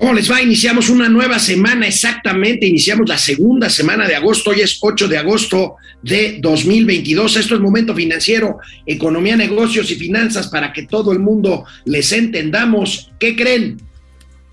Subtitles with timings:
[0.00, 0.40] ¿Cómo les va?
[0.40, 5.18] Iniciamos una nueva semana, exactamente, iniciamos la segunda semana de agosto, hoy es 8 de
[5.18, 7.36] agosto de 2022.
[7.36, 13.10] Esto es Momento Financiero, Economía, Negocios y Finanzas para que todo el mundo les entendamos.
[13.20, 13.76] ¿Qué creen?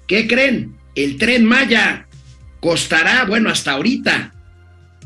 [0.05, 0.75] ¿Qué creen?
[0.95, 2.09] El tren Maya
[2.59, 4.33] costará, bueno, hasta ahorita,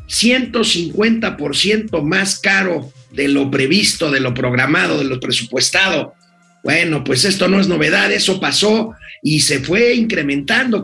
[0.10, 6.16] 150% más caro de lo previsto, de lo programado, de lo presupuestado.
[6.64, 8.94] Bueno, pues esto no es novedad, eso pasó
[9.24, 10.84] y se fue incrementando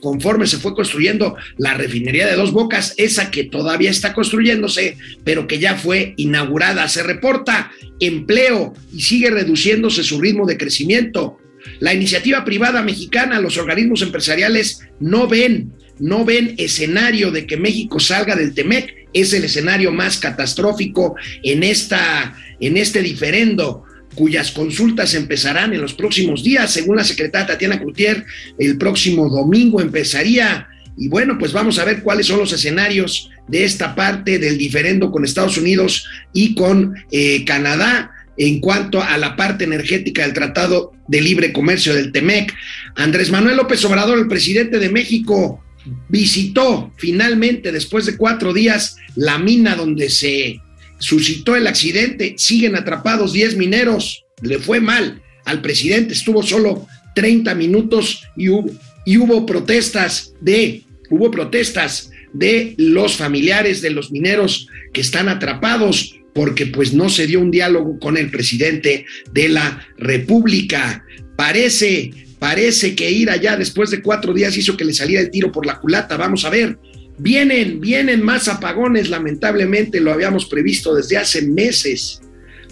[0.00, 5.46] conforme se fue construyendo la refinería de dos bocas, esa que todavía está construyéndose, pero
[5.46, 6.88] que ya fue inaugurada.
[6.88, 7.70] Se reporta
[8.00, 11.38] empleo y sigue reduciéndose su ritmo de crecimiento.
[11.80, 17.98] La iniciativa privada mexicana, los organismos empresariales no ven, no ven escenario de que México
[18.00, 19.08] salga del TEMEC.
[19.12, 23.84] Es el escenario más catastrófico en, esta, en este diferendo
[24.16, 28.24] cuyas consultas empezarán en los próximos días, según la secretaria Tatiana Cloutier,
[28.58, 30.66] el próximo domingo empezaría.
[30.96, 35.12] Y bueno, pues vamos a ver cuáles son los escenarios de esta parte del diferendo
[35.12, 40.92] con Estados Unidos y con eh, Canadá en cuanto a la parte energética del Tratado
[41.08, 42.52] de Libre Comercio del TEMEC.
[42.96, 45.62] Andrés Manuel López Obrador, el presidente de México,
[46.08, 50.60] visitó finalmente, después de cuatro días, la mina donde se
[50.98, 57.54] suscitó el accidente, siguen atrapados 10 mineros, le fue mal al presidente, estuvo solo 30
[57.54, 58.70] minutos y hubo,
[59.04, 66.16] y hubo protestas de, hubo protestas de los familiares de los mineros que están atrapados
[66.34, 71.02] porque pues no se dio un diálogo con el presidente de la República.
[71.34, 75.50] Parece, parece que ir allá después de cuatro días hizo que le saliera el tiro
[75.50, 76.18] por la culata.
[76.18, 76.78] Vamos a ver,
[77.18, 82.20] Vienen, vienen más apagones, lamentablemente lo habíamos previsto desde hace meses,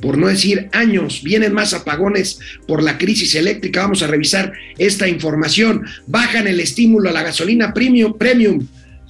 [0.01, 3.83] por no decir años, vienen más apagones por la crisis eléctrica.
[3.83, 5.87] Vamos a revisar esta información.
[6.07, 8.67] Bajan el estímulo a la gasolina premium, premium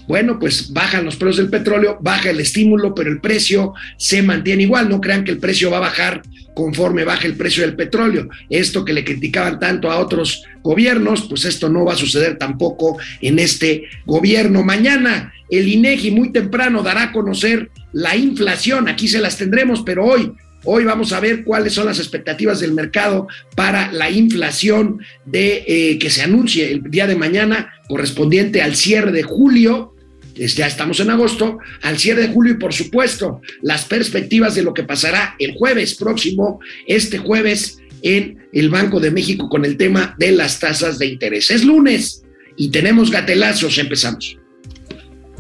[0.07, 4.65] bueno, pues bajan los precios del petróleo, baja el estímulo, pero el precio se mantiene
[4.65, 4.89] igual.
[4.89, 6.23] No crean que el precio va a bajar
[6.55, 8.29] conforme baje el precio del petróleo.
[8.49, 12.97] Esto que le criticaban tanto a otros gobiernos, pues esto no va a suceder tampoco
[13.21, 14.63] en este gobierno.
[14.63, 18.89] Mañana el INEGI muy temprano dará a conocer la inflación.
[18.89, 20.33] Aquí se las tendremos, pero hoy
[20.67, 25.99] Hoy vamos a ver cuáles son las expectativas del mercado para la inflación de eh,
[25.99, 29.94] que se anuncie el día de mañana correspondiente al cierre de julio
[30.35, 34.75] ya estamos en agosto, al cierre de julio y por supuesto las perspectivas de lo
[34.75, 40.15] que pasará el jueves próximo, este jueves en el Banco de México con el tema
[40.19, 41.51] de las tasas de interés.
[41.51, 42.23] Es lunes
[42.57, 44.39] y tenemos gatelazos, empezamos.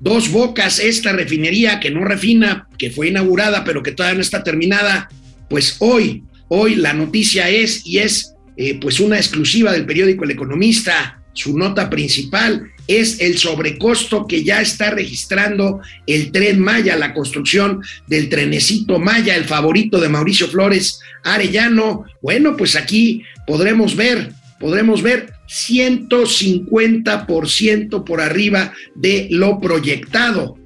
[0.00, 4.42] Dos Bocas, esta refinería que no refina, que fue inaugurada pero que todavía no está
[4.42, 5.08] terminada,
[5.50, 10.32] pues hoy, hoy la noticia es y es eh, pues una exclusiva del periódico El
[10.32, 17.12] Economista, su nota principal es el sobrecosto que ya está registrando el tren Maya, la
[17.12, 22.06] construcción del trenecito Maya, el favorito de Mauricio Flores Arellano.
[22.22, 30.56] Bueno, pues aquí podremos ver, podremos ver 150% por arriba de lo proyectado.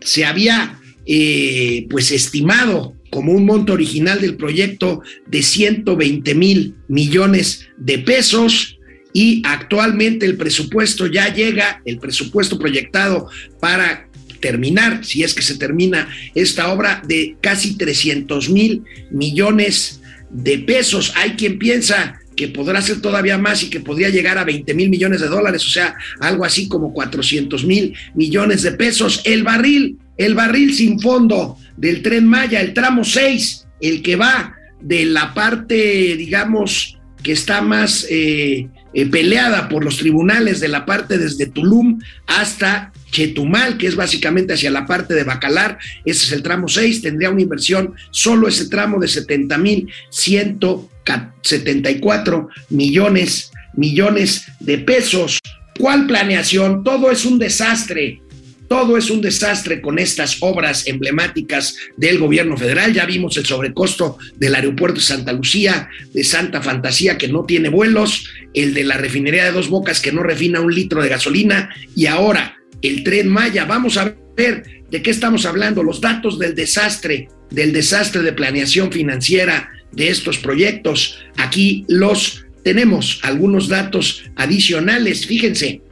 [0.00, 7.68] Se había eh, pues estimado como un monto original del proyecto de 120 mil millones
[7.76, 8.78] de pesos
[9.12, 14.08] y actualmente el presupuesto ya llega, el presupuesto proyectado para
[14.40, 21.12] terminar, si es que se termina esta obra, de casi 300 mil millones de pesos.
[21.16, 24.88] Hay quien piensa que podrá ser todavía más y que podría llegar a 20 mil
[24.88, 29.20] millones de dólares, o sea, algo así como 400 mil millones de pesos.
[29.26, 34.54] El barril, el barril sin fondo del tren Maya, el tramo 6, el que va
[34.80, 40.86] de la parte, digamos, que está más eh, eh, peleada por los tribunales de la
[40.86, 46.32] parte desde Tulum hasta Chetumal, que es básicamente hacia la parte de Bacalar, ese es
[46.32, 54.46] el tramo 6, tendría una inversión solo ese tramo de 70 mil 174 millones, millones
[54.60, 55.40] de pesos.
[55.78, 56.82] ¿Cuál planeación?
[56.84, 58.22] Todo es un desastre.
[58.68, 62.92] Todo es un desastre con estas obras emblemáticas del gobierno federal.
[62.92, 67.68] Ya vimos el sobrecosto del aeropuerto de Santa Lucía, de Santa Fantasía, que no tiene
[67.68, 71.74] vuelos, el de la refinería de Dos Bocas, que no refina un litro de gasolina,
[71.96, 73.64] y ahora el tren Maya.
[73.64, 75.82] Vamos a ver ¿De qué estamos hablando?
[75.82, 81.18] Los datos del desastre, del desastre de planeación financiera de estos proyectos.
[81.36, 85.26] Aquí los tenemos, algunos datos adicionales.
[85.26, 85.82] Fíjense,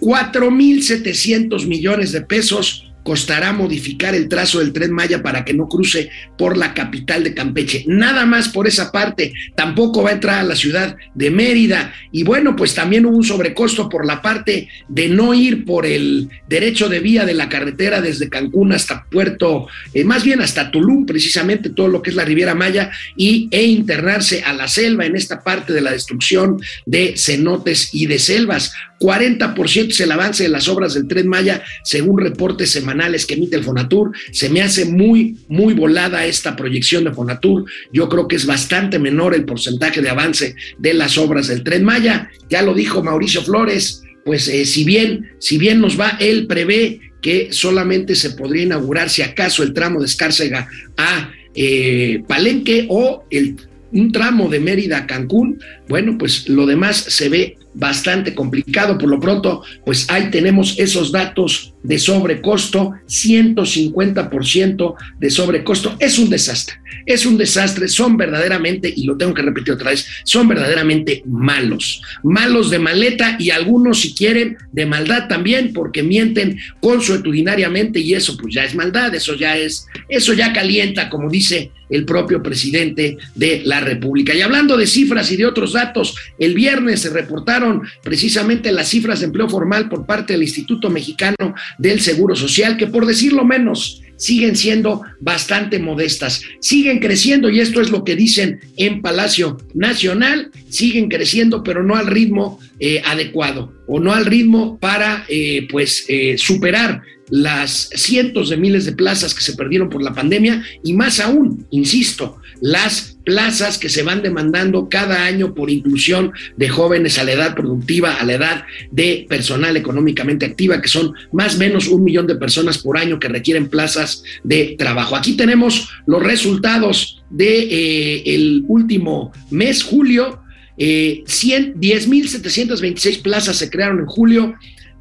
[0.00, 6.10] 4.700 millones de pesos costará modificar el trazo del tren Maya para que no cruce
[6.36, 7.84] por la capital de Campeche.
[7.86, 9.32] Nada más por esa parte.
[9.54, 11.92] Tampoco va a entrar a la ciudad de Mérida.
[12.10, 16.30] Y bueno, pues también hubo un sobrecosto por la parte de no ir por el
[16.48, 21.04] derecho de vía de la carretera desde Cancún hasta Puerto, eh, más bien hasta Tulum,
[21.04, 25.14] precisamente todo lo que es la Riviera Maya, y, e internarse a la selva en
[25.14, 28.72] esta parte de la destrucción de cenotes y de selvas.
[28.98, 32.93] 40% es el avance de las obras del tren Maya, según reportes semanales
[33.26, 34.12] que emite el Fonatur.
[34.32, 37.64] Se me hace muy, muy volada esta proyección de Fonatur.
[37.92, 41.84] Yo creo que es bastante menor el porcentaje de avance de las obras del tren
[41.84, 42.30] Maya.
[42.48, 47.00] Ya lo dijo Mauricio Flores, pues eh, si bien, si bien nos va, él prevé
[47.20, 53.24] que solamente se podría inaugurar si acaso el tramo de Escárcega a eh, Palenque o
[53.30, 53.56] el
[53.94, 58.96] un tramo de Mérida a Cancún, bueno, pues lo demás se ve bastante complicado.
[58.98, 65.94] Por lo pronto, pues ahí tenemos esos datos de sobrecosto, 150% de sobrecosto.
[65.98, 67.88] Es un desastre, es un desastre.
[67.88, 72.00] Son verdaderamente, y lo tengo que repetir otra vez, son verdaderamente malos.
[72.22, 78.36] Malos de maleta y algunos, si quieren, de maldad también, porque mienten consuetudinariamente y eso
[78.36, 83.18] pues ya es maldad, eso ya es, eso ya calienta, como dice el propio presidente
[83.34, 84.34] de la República.
[84.34, 87.63] Y hablando de cifras y de otros datos, el viernes se reportaron
[88.02, 92.86] precisamente las cifras de empleo formal por parte del Instituto Mexicano del Seguro Social, que
[92.86, 98.60] por decirlo menos, siguen siendo bastante modestas, siguen creciendo y esto es lo que dicen
[98.76, 104.78] en Palacio Nacional, siguen creciendo pero no al ritmo eh, adecuado o no al ritmo
[104.78, 110.02] para eh, pues eh, superar las cientos de miles de plazas que se perdieron por
[110.02, 115.70] la pandemia y más aún, insisto, las plazas que se van demandando cada año por
[115.70, 120.88] inclusión de jóvenes a la edad productiva, a la edad de personal económicamente activa, que
[120.88, 125.16] son más o menos un millón de personas por año que requieren plazas de trabajo.
[125.16, 130.40] Aquí tenemos los resultados del de, eh, último mes, julio.
[130.76, 134.54] Eh, 10.726 plazas se crearon en julio,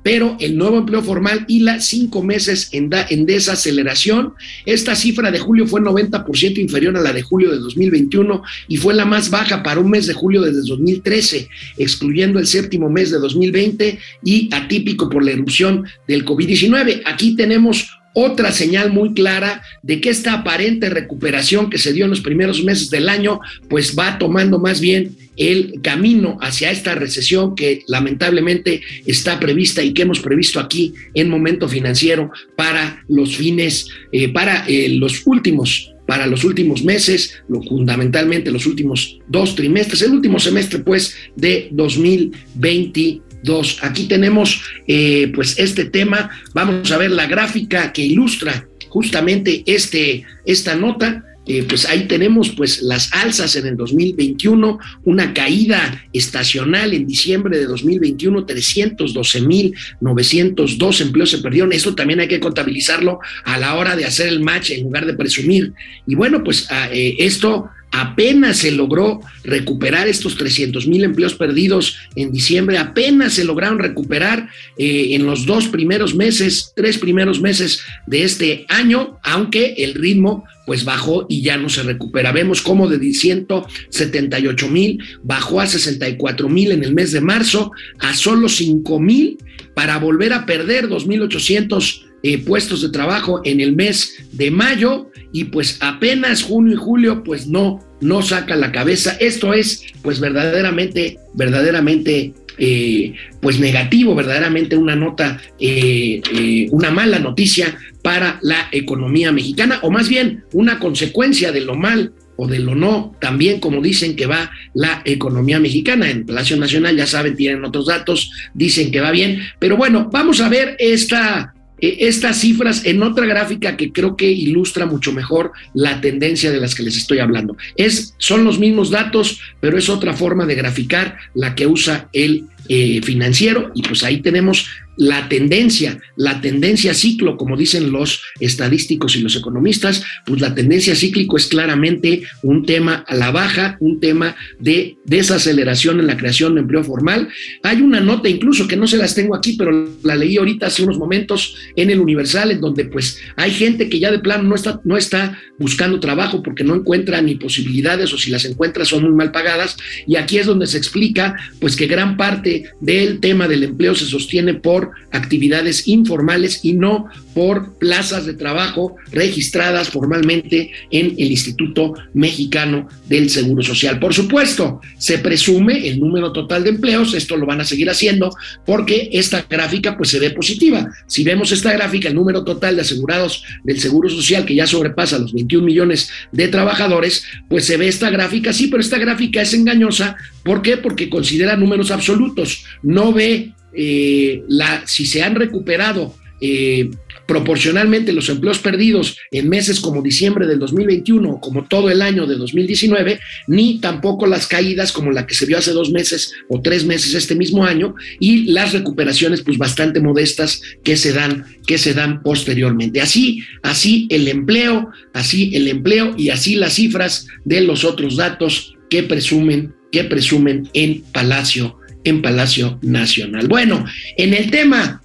[0.03, 4.33] pero el nuevo empleo formal y las cinco meses en, en, desaceleración.
[4.65, 8.94] Esta cifra de julio fue 90% inferior a la de julio de 2021 y fue
[8.94, 11.47] la más baja para un mes de julio desde 2013,
[11.77, 17.01] excluyendo el séptimo mes de 2020 y atípico por la erupción del COVID-19.
[17.06, 22.12] Aquí tenemos otra señal muy clara de que esta aparente recuperación que se dio en
[22.12, 23.39] los primeros meses del año,
[23.69, 29.94] pues va tomando más bien el camino hacia esta recesión que lamentablemente está prevista y
[29.94, 35.89] que hemos previsto aquí en momento financiero para los fines, eh, para eh, los últimos
[36.06, 41.69] para los últimos meses, lo, fundamentalmente los últimos dos trimestres, el último semestre pues de
[41.71, 46.30] 2020 Dos, aquí tenemos eh, pues este tema.
[46.54, 51.25] Vamos a ver la gráfica que ilustra justamente este, esta nota.
[51.45, 57.57] Eh, pues ahí tenemos pues las alzas en el 2021, una caída estacional en diciembre
[57.57, 61.74] de 2021, 312.902 empleos se perdieron.
[61.74, 65.16] Esto también hay que contabilizarlo a la hora de hacer el match en lugar de
[65.16, 65.73] presumir.
[66.07, 72.00] Y bueno, pues ah, eh, esto apenas se logró recuperar estos 300 mil empleos perdidos
[72.16, 77.83] en diciembre, apenas se lograron recuperar eh, en los dos primeros meses, tres primeros meses
[78.07, 82.31] de este año, aunque el ritmo pues bajó y ya no se recupera.
[82.31, 88.13] Vemos cómo de 178 mil bajó a 64 mil en el mes de marzo, a
[88.13, 89.37] solo 5 mil
[89.73, 95.45] para volver a perder 2.800 eh, puestos de trabajo en el mes de mayo y
[95.45, 99.17] pues apenas junio y julio pues no, no saca la cabeza.
[99.19, 107.77] Esto es pues verdaderamente, verdaderamente eh, pues negativo, verdaderamente una nota, eh, una mala noticia
[108.04, 112.76] para la economía mexicana, o más bien una consecuencia de lo mal o de lo
[112.76, 116.10] no, también como dicen que va la economía mexicana.
[116.10, 120.42] En Palacio Nacional, ya saben, tienen otros datos, dicen que va bien, pero bueno, vamos
[120.42, 125.52] a ver esta e, estas cifras en otra gráfica que creo que ilustra mucho mejor
[125.74, 127.57] la tendencia de las que les estoy hablando.
[127.76, 132.45] Es, son los mismos datos, pero es otra forma de graficar la que usa el
[132.69, 139.16] eh, financiero y pues ahí tenemos la tendencia, la tendencia ciclo, como dicen los estadísticos
[139.16, 144.00] y los economistas, pues la tendencia cíclico es claramente un tema a la baja, un
[144.00, 147.30] tema de desaceleración en la creación de empleo formal.
[147.64, 150.83] Hay una nota incluso que no se las tengo aquí, pero la leí ahorita hace
[150.83, 154.56] unos momentos en el Universal, en donde pues hay gente que ya de plano no
[154.56, 159.04] está, no está buscando trabajo porque no encuentra ni posibilidades o si las encuentra son
[159.04, 159.78] muy mal pagadas.
[160.07, 164.06] Y aquí es donde se explica pues que gran parte del tema del empleo se
[164.06, 171.94] sostiene por actividades informales y no por plazas de trabajo registradas formalmente en el Instituto
[172.13, 173.99] Mexicano del Seguro Social.
[173.99, 178.35] Por supuesto, se presume el número total de empleos, esto lo van a seguir haciendo
[178.66, 180.90] porque esta gráfica pues se ve positiva.
[181.07, 185.19] Si vemos esta gráfica, el número total de asegurados del Seguro Social que ya sobrepasa
[185.19, 189.54] los 21 millones de trabajadores, pues se ve esta gráfica, sí, pero esta gráfica es
[189.54, 190.16] engañosa.
[190.44, 190.78] ¿Por qué?
[190.78, 196.89] Porque considera números absolutos, no ve eh, la, si se han recuperado eh,
[197.25, 202.35] proporcionalmente los empleos perdidos en meses como diciembre del 2021, como todo el año de
[202.35, 206.85] 2019, ni tampoco las caídas como la que se vio hace dos meses o tres
[206.85, 211.94] meses este mismo año, y las recuperaciones pues bastante modestas que se dan, que se
[211.94, 212.99] dan posteriormente.
[212.99, 218.75] Así, así el empleo, así el empleo y así las cifras de los otros datos
[218.89, 223.48] que presumen, que presumen en Palacio en Palacio Nacional.
[223.48, 223.86] Bueno,
[224.18, 225.02] en el tema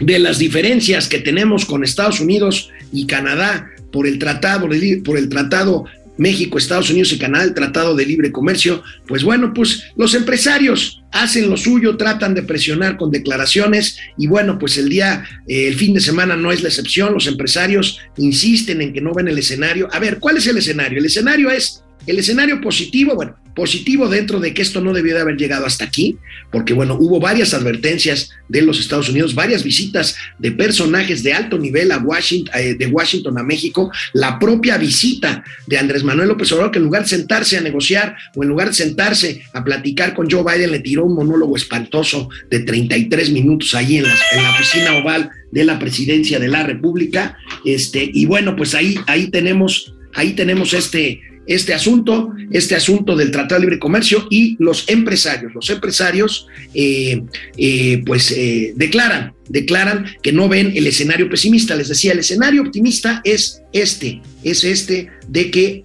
[0.00, 4.68] de las diferencias que tenemos con Estados Unidos y Canadá por el tratado,
[5.04, 5.84] por el tratado
[6.16, 11.02] México, Estados Unidos y Canadá, el Tratado de Libre Comercio, pues bueno, pues los empresarios
[11.12, 15.74] hacen lo suyo, tratan de presionar con declaraciones y bueno, pues el día, eh, el
[15.74, 19.38] fin de semana no es la excepción, los empresarios insisten en que no ven el
[19.38, 19.88] escenario.
[19.92, 20.98] A ver, ¿cuál es el escenario?
[20.98, 25.20] El escenario es el escenario positivo, bueno, positivo dentro de que esto no debió de
[25.20, 26.18] haber llegado hasta aquí,
[26.50, 31.58] porque bueno, hubo varias advertencias de los Estados Unidos, varias visitas de personajes de alto
[31.58, 36.50] nivel a Washington, eh, de Washington a México, la propia visita de Andrés Manuel López
[36.52, 40.14] Obrador, que en lugar de sentarse a negociar o en lugar de sentarse a platicar
[40.14, 44.50] con Joe Biden, le tiró un monólogo espantoso de 33 minutos ahí en en la
[44.50, 49.94] oficina oval de la presidencia de la República, este, y bueno, pues ahí, ahí tenemos,
[50.14, 55.54] ahí tenemos este, este asunto, este asunto del Tratado de Libre Comercio y los empresarios.
[55.54, 57.22] Los empresarios, eh,
[57.56, 61.74] eh, pues, eh, declaran, declaran que no ven el escenario pesimista.
[61.74, 65.82] Les decía, el escenario optimista es este, es este de que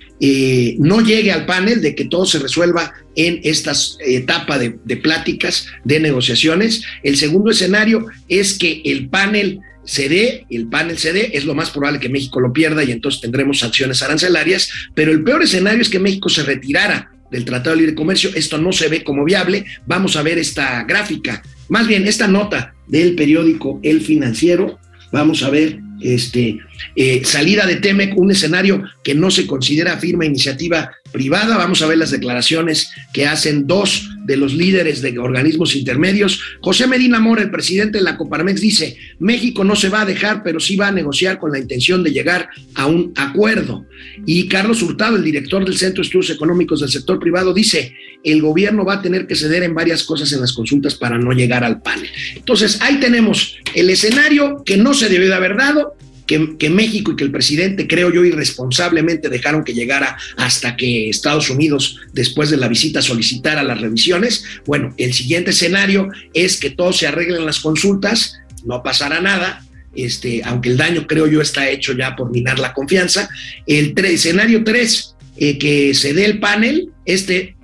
[0.79, 3.73] no llegue al panel, de que todo se resuelva en esta
[4.05, 6.83] etapa de pláticas, de negociaciones.
[7.03, 11.99] El segundo escenario es que el panel se el panel se es lo más probable
[11.99, 15.97] que México lo pierda y entonces tendremos sanciones arancelarias, pero el peor escenario es que
[15.97, 20.15] México se retirara del Tratado de Libre Comercio, esto no se ve como viable, vamos
[20.15, 24.79] a ver esta gráfica, más bien esta nota del periódico El Financiero,
[25.11, 26.59] vamos a ver este,
[26.95, 31.57] eh, salida de Temec, un escenario que no se considera firme iniciativa privada.
[31.57, 36.39] Vamos a ver las declaraciones que hacen dos de los líderes de organismos intermedios.
[36.61, 40.43] José Medina Mora, el presidente de la Coparmex, dice, México no se va a dejar,
[40.43, 43.87] pero sí va a negociar con la intención de llegar a un acuerdo.
[44.27, 48.41] Y Carlos Hurtado, el director del Centro de Estudios Económicos del Sector Privado, dice, el
[48.41, 51.63] gobierno va a tener que ceder en varias cosas en las consultas para no llegar
[51.63, 52.09] al panel.
[52.35, 55.95] Entonces, ahí tenemos el escenario que no se debió de haber dado,
[56.29, 61.49] que, México y que el presidente, creo yo, irresponsablemente dejaron que llegara hasta que Estados
[61.49, 64.43] Unidos, después de la visita, solicitara las revisiones.
[64.65, 69.65] Bueno, el siguiente escenario es que todo se arregle en las consultas, no pasará nada,
[69.95, 73.27] este, aunque el daño creo yo está hecho ya por minar la confianza.
[73.65, 77.55] El escenario 3, eh, que se dé el panel, este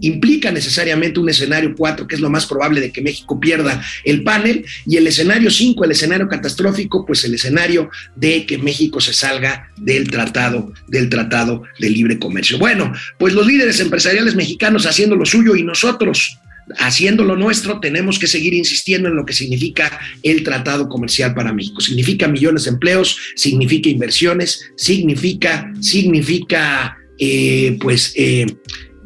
[0.00, 4.22] implica necesariamente un escenario 4, que es lo más probable de que México pierda el
[4.22, 9.12] panel, y el escenario 5, el escenario catastrófico, pues el escenario de que México se
[9.12, 12.58] salga del tratado, del tratado de libre comercio.
[12.58, 16.38] Bueno, pues los líderes empresariales mexicanos haciendo lo suyo y nosotros
[16.78, 21.52] haciendo lo nuestro, tenemos que seguir insistiendo en lo que significa el tratado comercial para
[21.52, 21.80] México.
[21.80, 28.46] Significa millones de empleos, significa inversiones, significa, significa, eh, pues, eh,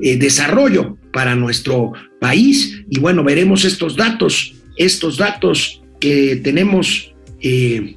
[0.00, 2.82] eh, desarrollo para nuestro país.
[2.88, 7.96] Y bueno, veremos estos datos, estos datos que tenemos, eh,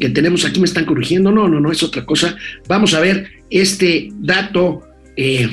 [0.00, 2.36] que tenemos aquí, me están corrigiendo, no, no, no, es otra cosa.
[2.68, 4.82] Vamos a ver este dato
[5.16, 5.50] eh,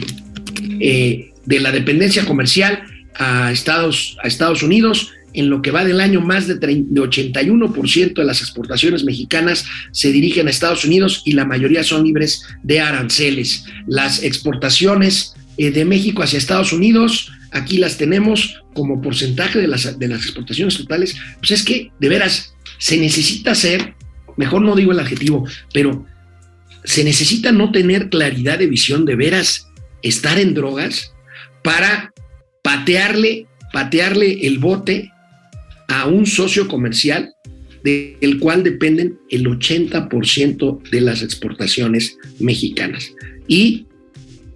[1.46, 2.82] de la dependencia comercial
[3.16, 5.12] a Estados, a Estados Unidos.
[5.34, 10.12] En lo que va del año, más de, de 81% de las exportaciones mexicanas se
[10.12, 13.64] dirigen a Estados Unidos y la mayoría son libres de aranceles.
[13.86, 20.00] Las exportaciones eh, de México hacia Estados Unidos aquí las tenemos como porcentaje de las,
[20.00, 23.94] de las exportaciones totales, pues es que de veras se necesita ser,
[24.38, 26.06] mejor no digo el adjetivo, pero
[26.86, 29.68] se necesita no tener claridad de visión de veras
[30.02, 31.12] estar en drogas
[31.62, 32.14] para
[32.64, 35.12] patearle, patearle el bote
[35.90, 37.34] a un socio comercial
[37.84, 43.12] del cual dependen el 80% de las exportaciones mexicanas.
[43.46, 43.88] Y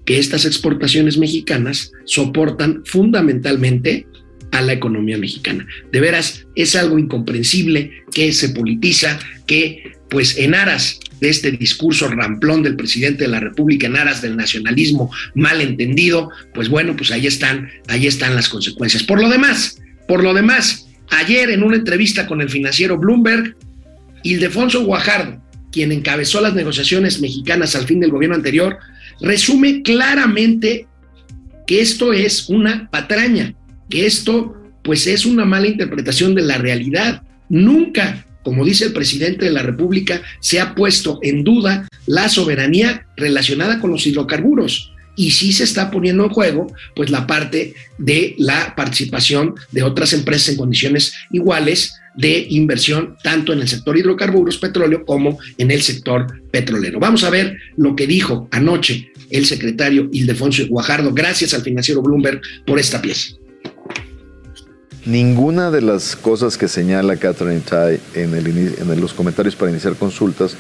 [0.06, 4.08] que estas exportaciones mexicanas soportan fundamentalmente
[4.52, 5.66] a la economía mexicana.
[5.92, 12.08] De veras, es algo incomprensible que se politiza, que pues en aras de este discurso
[12.08, 17.12] ramplón del presidente de la República, en aras del nacionalismo mal entendido, pues bueno, pues
[17.12, 19.04] ahí están, ahí están las consecuencias.
[19.04, 23.56] Por lo demás, por lo demás, ayer en una entrevista con el financiero Bloomberg,
[24.22, 25.42] Ildefonso Guajardo,
[25.72, 28.78] quien encabezó las negociaciones mexicanas al fin del gobierno anterior,
[29.22, 30.88] resume claramente
[31.65, 33.53] que esto es una patraña,
[33.89, 37.24] que esto pues es una mala interpretación de la realidad.
[37.50, 43.08] Nunca, como dice el presidente de la República, se ha puesto en duda la soberanía
[43.15, 44.91] relacionada con los hidrocarburos.
[45.15, 50.12] Y sí se está poniendo en juego, pues, la parte de la participación de otras
[50.12, 55.82] empresas en condiciones iguales de inversión, tanto en el sector hidrocarburos, petróleo, como en el
[55.82, 57.00] sector petrolero.
[57.00, 61.13] Vamos a ver lo que dijo anoche el secretario Ildefonso Guajardo.
[61.13, 63.36] Gracias al financiero Bloomberg por esta pieza.
[65.05, 70.55] Ninguna de las cosas que señala Catherine Tai en, los comentarios para iniciar consultas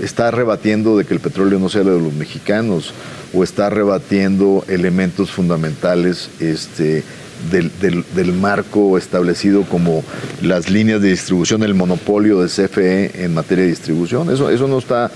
[0.00, 2.94] está rebatiendo de que el petróleo no sea de los mexicanos
[3.34, 7.02] o está rebatiendo elementos fundamentales este,
[7.50, 10.04] del, marco establecido como
[10.40, 14.30] las líneas de distribución, el monopolio de CFE en materia de distribución.
[14.30, 15.10] Eso, eso no está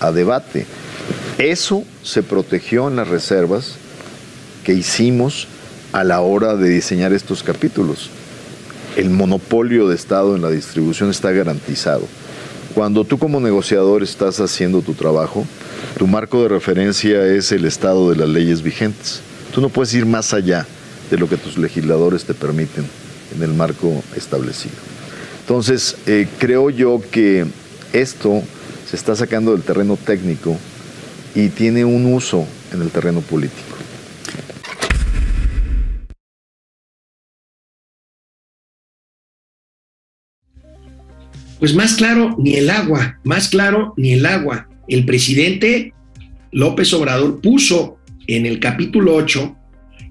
[0.00, 0.66] a debate.
[1.38, 3.76] Eso se protegió en las reservas
[4.64, 5.48] que hicimos
[5.92, 8.10] a la hora de diseñar estos capítulos.
[8.96, 12.06] El monopolio de Estado en la distribución está garantizado.
[12.74, 15.44] Cuando tú como negociador estás haciendo tu trabajo,
[15.98, 19.20] tu marco de referencia es el estado de las leyes vigentes.
[19.54, 20.66] Tú no puedes ir más allá
[21.10, 22.86] de lo que tus legisladores te permiten
[23.34, 24.74] en el marco establecido.
[25.40, 27.44] Entonces, eh, creo yo que
[27.92, 28.42] esto
[28.88, 30.56] se está sacando del terreno técnico
[31.34, 33.74] y tiene un uso en el terreno político.
[41.58, 44.68] Pues más claro, ni el agua, más claro, ni el agua.
[44.86, 45.94] El presidente
[46.52, 49.56] López Obrador puso en el capítulo 8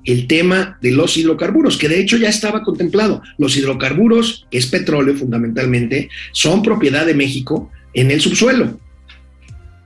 [0.06, 3.22] el tema de los hidrocarburos, que de hecho ya estaba contemplado.
[3.38, 8.80] Los hidrocarburos, que es petróleo fundamentalmente, son propiedad de México en el subsuelo.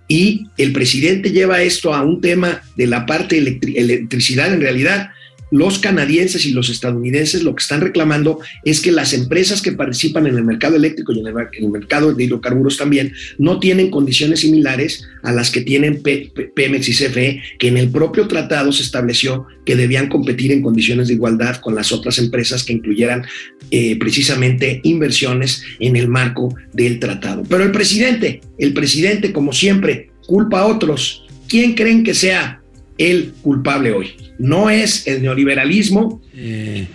[0.08, 5.12] Y el presidente lleva esto a un tema de la parte electricidad en realidad
[5.52, 10.28] los canadienses y los estadounidenses lo que están reclamando es que las empresas que participan
[10.28, 15.08] en el mercado eléctrico y en el, mercado de hidrocarburos también no tienen condiciones similares
[15.24, 19.76] a las que tienen Pemex y CFE, que en el propio tratado se estableció que
[19.76, 23.26] debían competir en condiciones de igualdad con las otras empresas que incluyeran
[23.72, 27.44] eh, precisamente inversiones en el marco del tratado.
[27.50, 31.26] Pero el presidente, el presidente como siempre, culpa a otros.
[31.48, 32.62] ¿Quién creen que sea
[32.98, 34.27] el culpable hoy?
[34.40, 36.22] No es el neoliberalismo.
[36.36, 36.88] Eh,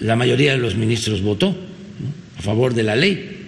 [0.00, 1.56] la mayoría de los ministros votó
[2.38, 3.38] a favor de la ley,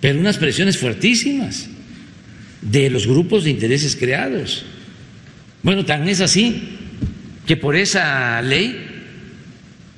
[0.00, 1.68] pero unas presiones fuertísimas
[2.60, 4.64] de los grupos de intereses creados.
[5.62, 6.62] Bueno, tan es así
[7.46, 8.86] que por esa ley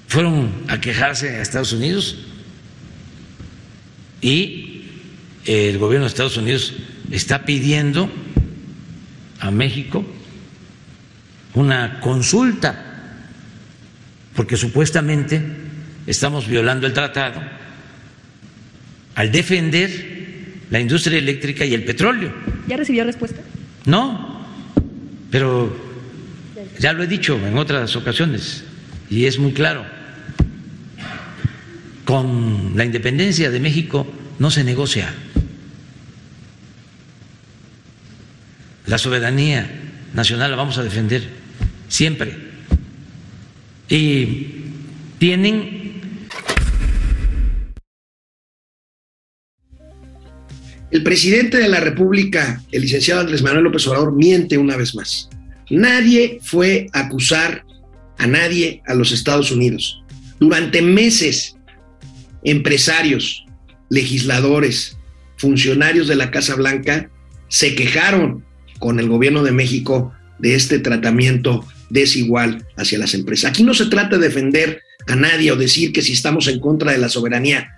[0.06, 2.18] fueron a quejarse a Estados Unidos
[4.20, 4.82] y
[5.46, 6.74] el gobierno de Estados Unidos
[7.10, 8.10] está pidiendo
[9.40, 10.04] a México
[11.54, 12.74] una consulta,
[14.34, 15.40] porque supuestamente
[16.06, 17.40] estamos violando el tratado
[19.14, 20.10] al defender
[20.70, 22.32] la industria eléctrica y el petróleo.
[22.68, 23.40] ¿Ya recibió respuesta?
[23.84, 24.46] No,
[25.30, 25.76] pero
[26.78, 28.64] ya lo he dicho en otras ocasiones
[29.10, 29.84] y es muy claro.
[32.04, 34.06] Con la independencia de México
[34.38, 35.12] no se negocia.
[38.86, 39.70] La soberanía
[40.14, 41.39] nacional la vamos a defender
[41.90, 42.34] siempre.
[43.90, 44.46] Y
[45.18, 45.78] tienen...
[50.90, 55.28] El presidente de la República, el licenciado Andrés Manuel López Obrador, miente una vez más.
[55.68, 57.64] Nadie fue a acusar
[58.18, 60.02] a nadie a los Estados Unidos.
[60.40, 61.56] Durante meses,
[62.42, 63.44] empresarios,
[63.88, 64.96] legisladores,
[65.36, 67.08] funcionarios de la Casa Blanca
[67.46, 68.44] se quejaron
[68.80, 73.50] con el gobierno de México de este tratamiento desigual hacia las empresas.
[73.50, 76.92] Aquí no se trata de defender a nadie o decir que si estamos en contra
[76.92, 77.72] de la soberanía.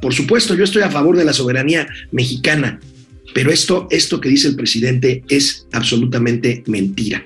[0.00, 2.80] por supuesto, yo estoy a favor de la soberanía mexicana,
[3.34, 7.24] pero esto, esto que dice el presidente es absolutamente mentira.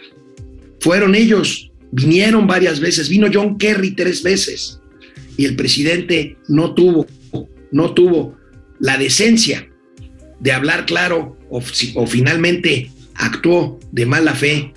[0.80, 4.80] Fueron ellos, vinieron varias veces, vino John Kerry tres veces
[5.36, 7.06] y el presidente no tuvo,
[7.72, 8.36] no tuvo
[8.78, 9.68] la decencia
[10.40, 11.62] de hablar claro o,
[11.94, 14.74] o finalmente actuó de mala fe,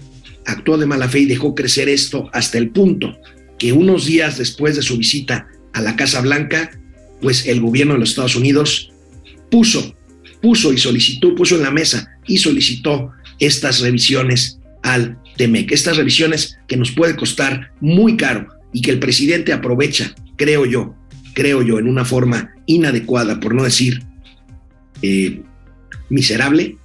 [0.48, 3.20] actuó de mala fe y dejó crecer esto hasta el punto
[3.60, 6.72] que unos días después de su visita a la Casa Blanca,
[7.22, 8.92] pues el gobierno de los Estados Unidos
[9.52, 9.96] puso,
[10.42, 16.58] puso y solicitó, puso en la mesa y solicitó estas revisiones al TEMEC, estas revisiones
[16.68, 20.96] que nos puede costar muy caro y que el presidente aprovecha, creo yo,
[21.34, 24.04] creo yo, en una forma inadecuada, por no decir
[25.02, 25.42] eh,
[26.10, 26.78] miserable,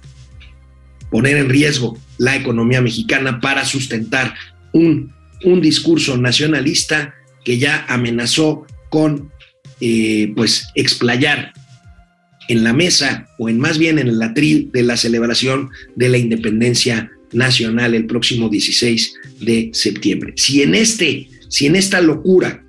[1.11, 4.33] poner en riesgo la economía mexicana para sustentar
[4.71, 5.11] un,
[5.43, 9.29] un discurso nacionalista que ya amenazó con
[9.81, 11.51] eh, pues explayar
[12.47, 16.17] en la mesa o en más bien en el atril de la celebración de la
[16.17, 20.33] independencia nacional el próximo 16 de septiembre.
[20.37, 22.63] Si en este, si en esta locura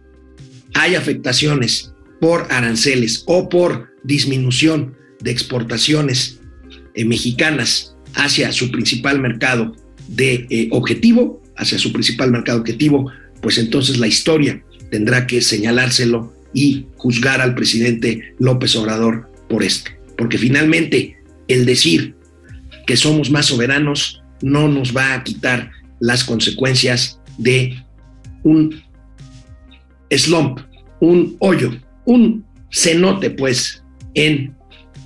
[0.75, 6.41] hay afectaciones por aranceles o por disminución de exportaciones
[6.95, 9.75] eh, mexicanas hacia su principal mercado
[10.09, 16.33] de eh, objetivo, hacia su principal mercado objetivo, pues entonces la historia tendrá que señalárselo
[16.53, 19.91] y juzgar al presidente López Obrador por esto.
[20.17, 21.17] Porque finalmente
[21.49, 22.15] el decir
[22.87, 27.83] que somos más soberanos no nos va a quitar las consecuencias de
[28.43, 28.83] un
[30.11, 30.61] slump,
[31.01, 31.73] un hoyo,
[32.05, 33.83] un cenote pues
[34.15, 34.55] en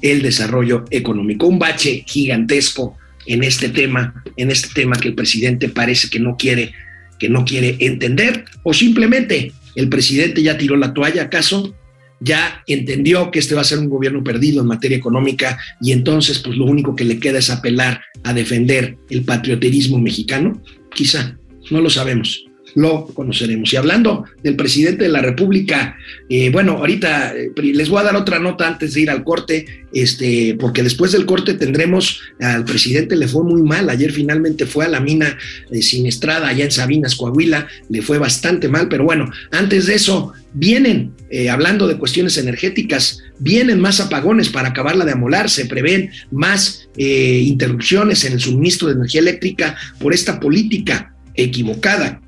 [0.03, 1.47] el desarrollo económico.
[1.47, 2.97] Un bache gigantesco
[3.29, 6.73] en este tema, en este tema que el presidente parece que no quiere,
[7.19, 11.75] que no quiere entender, o simplemente el presidente ya tiró la toalla, ¿acaso?
[12.21, 16.41] Ya entendió que este va a ser un gobierno perdido en materia económica y entonces
[16.41, 20.61] pues lo único que le queda es apelar a defender el patrioterismo mexicano.
[20.93, 21.39] Quizá,
[21.71, 22.48] no lo sabemos
[22.79, 23.73] lo conoceremos.
[23.73, 25.97] Y hablando del presidente de la República,
[26.29, 29.67] eh, bueno, ahorita eh, les voy a dar otra nota antes de ir al corte,
[29.93, 33.91] este, porque después del corte tendremos al presidente le fue muy mal.
[33.91, 35.37] Ayer finalmente fue a la mina
[35.73, 40.33] eh, Sinestrada, allá en Sabinas, Coahuila, le fue bastante mal, pero bueno, antes de eso,
[40.55, 41.13] vienen,
[41.51, 48.25] hablando de cuestiones energéticas, vienen más apagones para acabarla de amolar, se prevén más interrupciones
[48.25, 52.21] en el suministro de energía eléctrica por esta política equivocada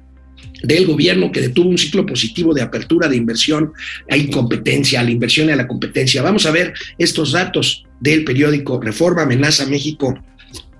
[0.62, 3.72] del gobierno que detuvo un ciclo positivo de apertura de inversión
[4.08, 6.22] a incompetencia, a la inversión y a la competencia.
[6.22, 10.18] Vamos a ver estos datos del periódico Reforma Amenaza México,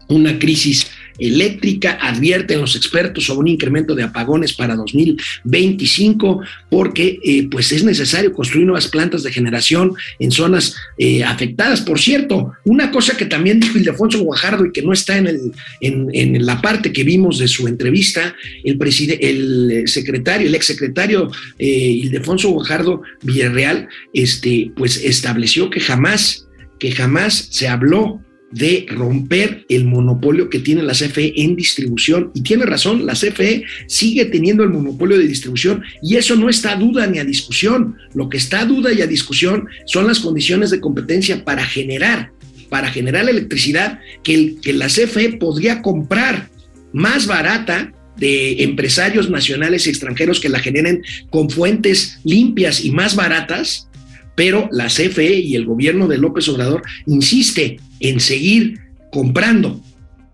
[0.09, 0.91] una crisis
[1.21, 1.99] eléctrica.
[2.01, 8.33] Advierten los expertos sobre un incremento de apagones para 2025 porque eh, pues es necesario
[8.33, 11.81] construir nuevas plantas de generación en zonas eh, afectadas.
[11.83, 16.61] Por cierto, una cosa que también dijo Ildefonso Guajardo y que no está en, la
[16.61, 18.79] parte que vimos de su entrevista, el,
[19.21, 26.47] el secretario, el exsecretario eh, Ildefonso Guajardo Villarreal, este, pues estableció que jamás,
[26.79, 32.31] que jamás se habló de romper el monopolio que tiene la CFE en distribución.
[32.35, 36.73] Y tiene razón, la CFE sigue teniendo el monopolio de distribución y eso no está
[36.73, 37.97] a duda ni a discusión.
[38.15, 42.33] Lo que está a duda y a discusión son las condiciones de competencia para generar,
[42.69, 46.49] para generar electricidad que, que la CFE podría comprar
[46.93, 53.15] más barata de empresarios nacionales y extranjeros que la generen con fuentes limpias y más
[53.15, 53.87] baratas
[54.35, 58.81] pero la CFE y el gobierno de López Obrador insiste en seguir
[59.13, 59.81] comprando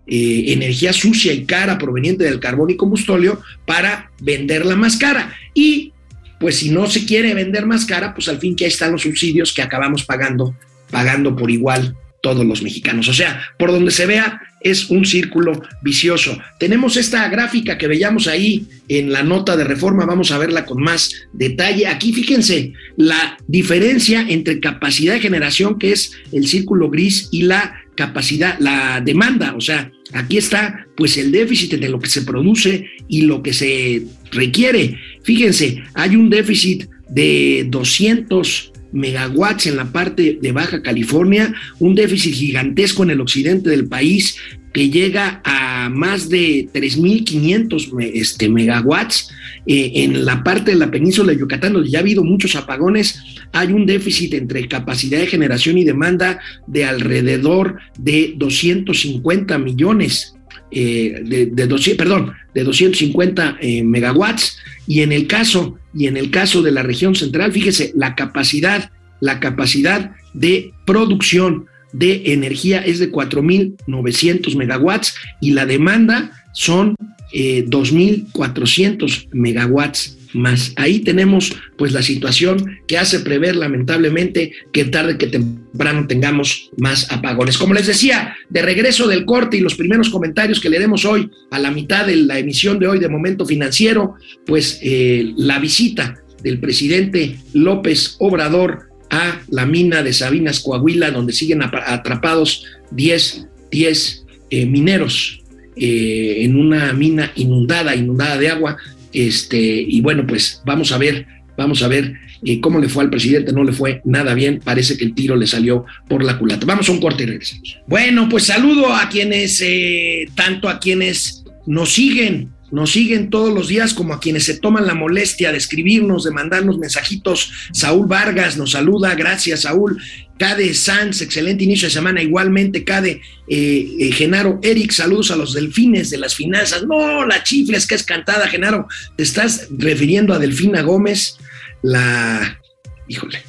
[0.07, 5.35] eh, energía sucia y cara proveniente del carbón y combustóleo para venderla más cara.
[5.53, 5.91] Y
[6.39, 9.01] pues si no se quiere vender más cara, pues al fin que ahí están los
[9.01, 10.55] subsidios que acabamos pagando,
[10.89, 11.95] pagando por igual
[12.27, 13.07] todos los mexicanos.
[13.07, 16.37] O sea, por donde se vea, es un círculo vicioso.
[16.59, 20.81] Tenemos esta gráfica que veíamos ahí en la nota de reforma, vamos a verla con
[20.83, 21.87] más detalle.
[21.87, 27.75] Aquí fíjense la diferencia entre capacidad de generación, que es el círculo gris, y la
[27.95, 29.55] capacidad, la demanda.
[29.55, 33.53] O sea, aquí está pues el déficit entre lo que se produce y lo que
[33.53, 34.97] se requiere.
[35.23, 42.33] Fíjense, hay un déficit de 200 megawatts en la parte de Baja California, un déficit
[42.33, 44.37] gigantesco en el occidente del país
[44.73, 49.31] que llega a más de 3.500 este, megawatts.
[49.65, 53.21] Eh, en la parte de la península de Yucatán, donde ya ha habido muchos apagones,
[53.51, 60.36] hay un déficit entre capacidad de generación y demanda de alrededor de 250 millones
[60.71, 64.57] eh, de, de 200, perdón, de 250 eh, megawatts.
[64.87, 68.91] Y en el caso y en el caso de la región central, fíjese, la capacidad,
[69.19, 76.95] la capacidad de producción de energía es de 4.900 megawatts y la demanda son
[77.33, 80.73] eh, 2.400 megawatts más.
[80.75, 87.11] Ahí tenemos pues la situación que hace prever lamentablemente que tarde que temprano tengamos más
[87.11, 87.57] apagones.
[87.57, 91.29] Como les decía, de regreso del corte y los primeros comentarios que le demos hoy
[91.51, 96.21] a la mitad de la emisión de hoy de Momento Financiero, pues eh, la visita
[96.41, 104.25] del presidente López Obrador a la mina de Sabinas, Coahuila, donde siguen atrapados 10, 10
[104.49, 105.41] eh, mineros
[105.75, 108.77] eh, en una mina inundada, inundada de agua.
[109.13, 111.25] Este, y bueno, pues vamos a ver,
[111.57, 114.97] vamos a ver eh, cómo le fue al presidente, no le fue nada bien, parece
[114.97, 116.65] que el tiro le salió por la culata.
[116.65, 117.79] Vamos a un corte y regresamos.
[117.87, 123.69] Bueno, pues saludo a quienes, eh, tanto a quienes nos siguen nos siguen todos los
[123.69, 127.51] días como a quienes se toman la molestia de escribirnos, de mandarnos mensajitos.
[127.71, 130.01] Saúl Vargas nos saluda, gracias Saúl.
[130.37, 132.21] Cade Sanz, excelente inicio de semana.
[132.21, 136.85] Igualmente, Cade eh, eh, Genaro Eric, saludos a los delfines de las finanzas.
[136.85, 138.87] No, la chifla es que es cantada, Genaro.
[139.15, 141.37] ¿Te estás refiriendo a Delfina Gómez?
[141.81, 142.59] La,
[143.07, 143.41] híjole,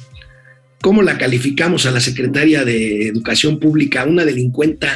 [0.81, 4.05] ¿cómo la calificamos a la secretaria de Educación Pública?
[4.05, 4.87] Una delincuente,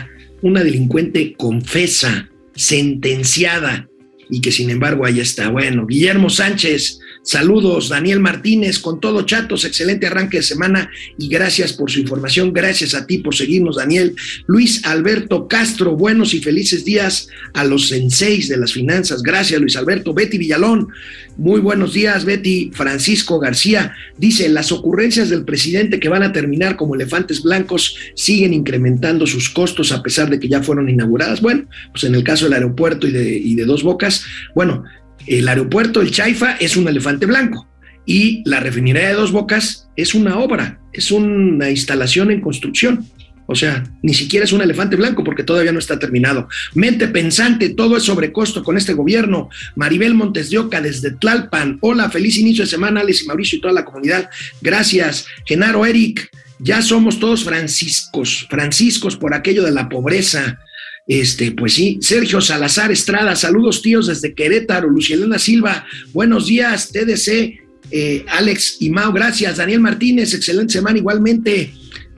[0.42, 3.88] una delincuente confesa, sentenciada
[4.34, 5.50] y que sin embargo ahí está.
[5.50, 11.74] Bueno, Guillermo Sánchez, saludos, Daniel Martínez, con todo chatos, excelente arranque de semana y gracias
[11.74, 14.16] por su información, gracias a ti por seguirnos, Daniel.
[14.46, 19.76] Luis Alberto Castro, buenos y felices días a los senseis de las finanzas, gracias Luis
[19.76, 20.14] Alberto.
[20.14, 20.90] Betty Villalón,
[21.38, 22.72] muy buenos días, Betty.
[22.74, 28.54] Francisco García dice, las ocurrencias del presidente que van a terminar como elefantes blancos siguen
[28.54, 31.42] incrementando sus costos a pesar de que ya fueron inauguradas.
[31.42, 34.84] Bueno, pues en el caso del aeropuerto y de, y de Dos Bocas, bueno,
[35.28, 37.68] el aeropuerto, el Chaifa, es un elefante blanco
[38.06, 43.08] y la refinería de Dos Bocas es una obra, es una instalación en construcción.
[43.46, 46.48] O sea, ni siquiera es un elefante blanco porque todavía no está terminado.
[46.76, 49.50] Mente pensante, todo es sobrecosto con este gobierno.
[49.76, 51.78] Maribel Montes de Oca desde Tlalpan.
[51.82, 54.30] Hola, feliz inicio de semana, Alex y Mauricio y toda la comunidad.
[54.62, 55.28] Gracias.
[55.46, 60.60] Genaro Eric, ya somos todos franciscos, franciscos por aquello de la pobreza.
[61.08, 67.60] Este, pues sí, Sergio Salazar Estrada, saludos tíos desde Querétaro, Lucielena Silva, buenos días, TDC,
[67.92, 71.74] eh, Alex y Mau, gracias, Daniel Martínez, excelente semana igualmente,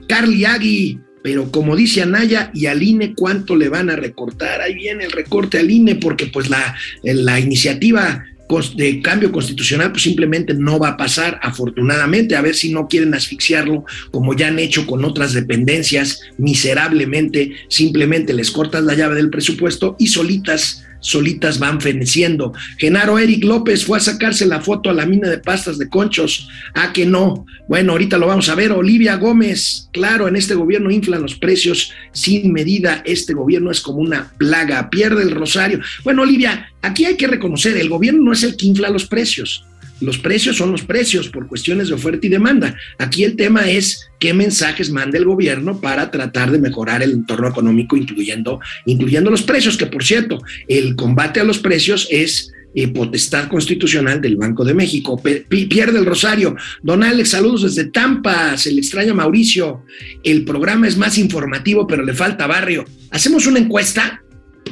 [0.07, 4.61] Carly Agui, pero como dice Anaya y al INE, ¿cuánto le van a recortar?
[4.61, 8.23] Ahí viene el recorte al INE, porque pues la, la iniciativa
[8.75, 13.13] de cambio constitucional pues simplemente no va a pasar, afortunadamente, a ver si no quieren
[13.13, 19.29] asfixiarlo como ya han hecho con otras dependencias miserablemente, simplemente les cortas la llave del
[19.29, 22.53] presupuesto y solitas solitas van feneciendo.
[22.77, 26.49] Genaro Eric López fue a sacarse la foto a la mina de pastas de conchos.
[26.73, 27.45] Ah, que no.
[27.67, 28.71] Bueno, ahorita lo vamos a ver.
[28.71, 33.03] Olivia Gómez, claro, en este gobierno inflan los precios sin medida.
[33.05, 35.79] Este gobierno es como una plaga, pierde el rosario.
[36.03, 39.63] Bueno, Olivia, aquí hay que reconocer, el gobierno no es el que infla los precios.
[40.01, 42.75] Los precios son los precios por cuestiones de oferta y demanda.
[42.97, 47.47] Aquí el tema es qué mensajes manda el gobierno para tratar de mejorar el entorno
[47.47, 52.89] económico, incluyendo, incluyendo los precios, que por cierto, el combate a los precios es eh,
[52.89, 55.21] potestad constitucional del Banco de México.
[55.23, 56.57] pierde el Rosario.
[56.83, 58.57] Don Alex, saludos desde Tampa.
[58.57, 59.85] Se le extraña Mauricio.
[60.23, 62.83] El programa es más informativo, pero le falta barrio.
[63.11, 64.21] ¿Hacemos una encuesta?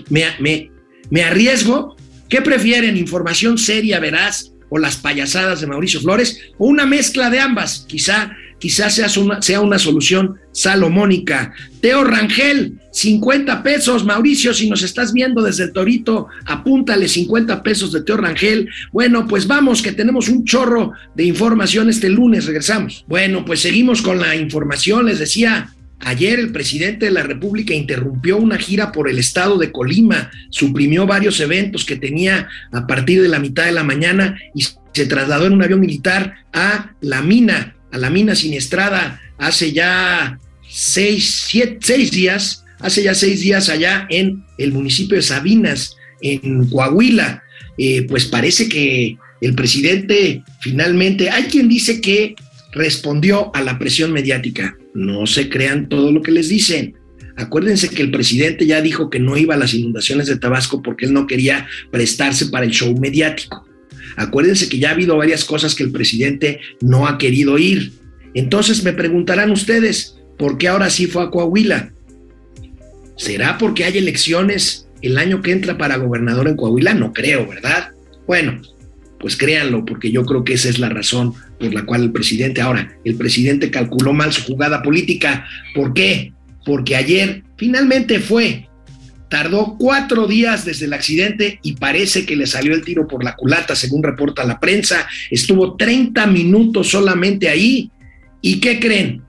[0.10, 0.70] Me, me,
[1.12, 1.96] me arriesgo.
[2.28, 2.98] ¿Qué prefieren?
[2.98, 4.53] ¿Información seria, veraz?
[4.74, 7.86] O las payasadas de Mauricio Flores, o una mezcla de ambas.
[7.88, 11.54] Quizá, quizá sea, una, sea una solución salomónica.
[11.80, 14.04] Teo Rangel, 50 pesos.
[14.04, 18.68] Mauricio, si nos estás viendo desde el Torito, apúntale 50 pesos de Teo Rangel.
[18.92, 22.48] Bueno, pues vamos, que tenemos un chorro de información este lunes.
[22.48, 23.06] Regresamos.
[23.08, 25.06] Bueno, pues seguimos con la información.
[25.06, 25.70] Les decía,
[26.06, 31.06] Ayer el presidente de la República interrumpió una gira por el estado de Colima, suprimió
[31.06, 34.63] varios eventos que tenía a partir de la mitad de la mañana y
[34.94, 40.39] se trasladó en un avión militar a la mina, a la mina siniestrada hace ya
[40.68, 41.48] seis,
[41.80, 47.44] seis días, hace ya seis días allá en el municipio de Sabinas, en Coahuila.
[47.78, 52.36] Eh, pues parece que el presidente finalmente, hay quien dice que
[52.74, 54.78] respondió a la presión mediática.
[54.94, 56.96] No se crean todo lo que les dicen.
[57.36, 61.06] Acuérdense que el presidente ya dijo que no iba a las inundaciones de Tabasco porque
[61.06, 63.66] él no quería prestarse para el show mediático.
[64.16, 67.94] Acuérdense que ya ha habido varias cosas que el presidente no ha querido ir.
[68.36, 71.92] Entonces me preguntarán ustedes, ¿por qué ahora sí fue a Coahuila?
[73.18, 76.94] ¿Será porque hay elecciones el año que entra para gobernador en Coahuila?
[76.94, 77.90] No creo, ¿verdad?
[78.28, 78.62] Bueno,
[79.24, 82.60] pues créanlo, porque yo creo que esa es la razón por la cual el presidente,
[82.60, 85.48] ahora, el presidente calculó mal su jugada política.
[85.74, 86.34] ¿Por qué?
[86.66, 88.68] Porque ayer finalmente fue
[89.34, 93.36] Tardó cuatro días desde el accidente y parece que le salió el tiro por la
[93.36, 95.08] culata, según reporta la prensa.
[95.32, 97.90] Estuvo 30 minutos solamente ahí.
[98.42, 99.24] ¿Y qué creen?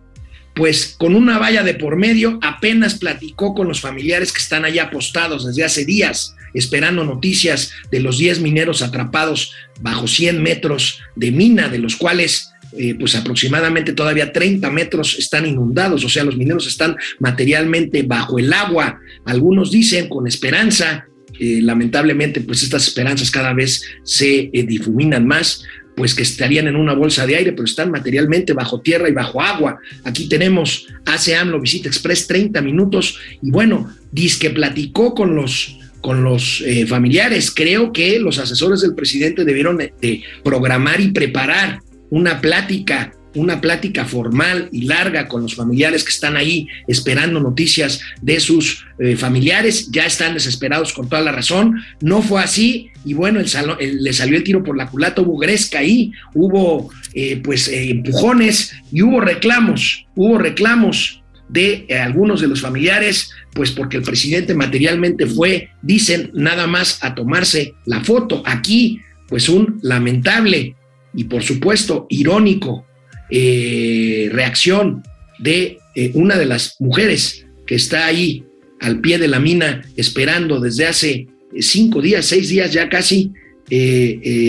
[0.54, 4.82] Pues con una valla de por medio apenas platicó con los familiares que están allá
[4.82, 11.30] apostados desde hace días, esperando noticias de los 10 mineros atrapados bajo 100 metros de
[11.30, 16.36] mina, de los cuales eh, pues aproximadamente todavía 30 metros están inundados, o sea, los
[16.36, 18.98] mineros están materialmente bajo el agua.
[19.24, 21.06] Algunos dicen con esperanza,
[21.38, 25.62] eh, lamentablemente pues estas esperanzas cada vez se eh, difuminan más,
[25.94, 29.40] pues que estarían en una bolsa de aire, pero están materialmente bajo tierra y bajo
[29.40, 29.78] agua.
[30.02, 35.78] Aquí tenemos hace AMLO Visita Express 30 minutos y bueno, dice que platicó con los
[36.04, 37.50] con los familiares.
[37.50, 41.80] Creo que los asesores del presidente debieron de programar y preparar
[42.14, 48.00] una plática, una plática formal y larga con los familiares que están ahí esperando noticias
[48.22, 52.90] de sus eh, familiares, ya están desesperados con toda la razón, no fue así.
[53.04, 57.40] Y bueno, el le salió el tiro por la culata, hubo gresca ahí, hubo eh,
[57.42, 63.98] pues eh, empujones y hubo reclamos, hubo reclamos de algunos de los familiares, pues porque
[63.98, 68.42] el presidente materialmente fue, dicen, nada más a tomarse la foto.
[68.46, 70.74] Aquí, pues un lamentable
[71.14, 72.86] y por supuesto irónico
[73.30, 75.02] eh, reacción
[75.38, 78.44] de eh, una de las mujeres que está ahí
[78.80, 81.28] al pie de la mina esperando desde hace eh,
[81.60, 83.32] cinco días, seis días ya casi,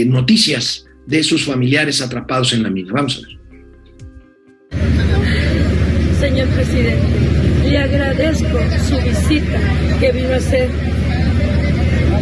[0.08, 2.91] noticias de sus familiares atrapados en la mina.
[2.91, 3.34] Vamos a ver.
[6.47, 7.08] Presidente,
[7.69, 9.60] le agradezco su visita
[9.99, 10.69] que vino a hacer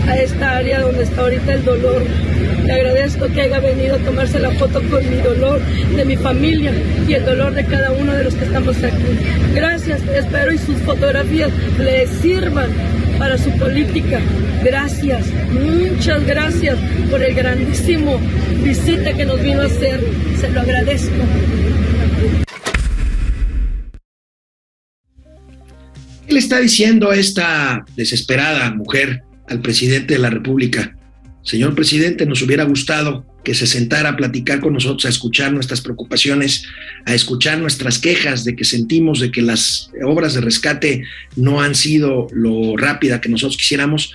[0.07, 2.03] a esta área donde está ahorita el dolor
[2.65, 5.59] le agradezco que haya venido a tomarse la foto con mi dolor
[5.95, 6.71] de mi familia
[7.07, 9.03] y el dolor de cada uno de los que estamos aquí.
[9.53, 12.69] Gracias, espero y sus fotografías le sirvan
[13.19, 14.21] para su política.
[14.63, 16.77] Gracias, muchas gracias
[17.11, 18.19] por el grandísimo
[18.63, 19.99] visita que nos vino a hacer.
[20.39, 21.11] Se lo agradezco.
[26.27, 30.95] ¿Qué le está diciendo esta desesperada mujer al presidente de la República?
[31.43, 35.81] Señor presidente, nos hubiera gustado que se sentara a platicar con nosotros, a escuchar nuestras
[35.81, 36.65] preocupaciones,
[37.05, 41.03] a escuchar nuestras quejas de que sentimos de que las obras de rescate
[41.35, 44.13] no han sido lo rápida que nosotros quisiéramos,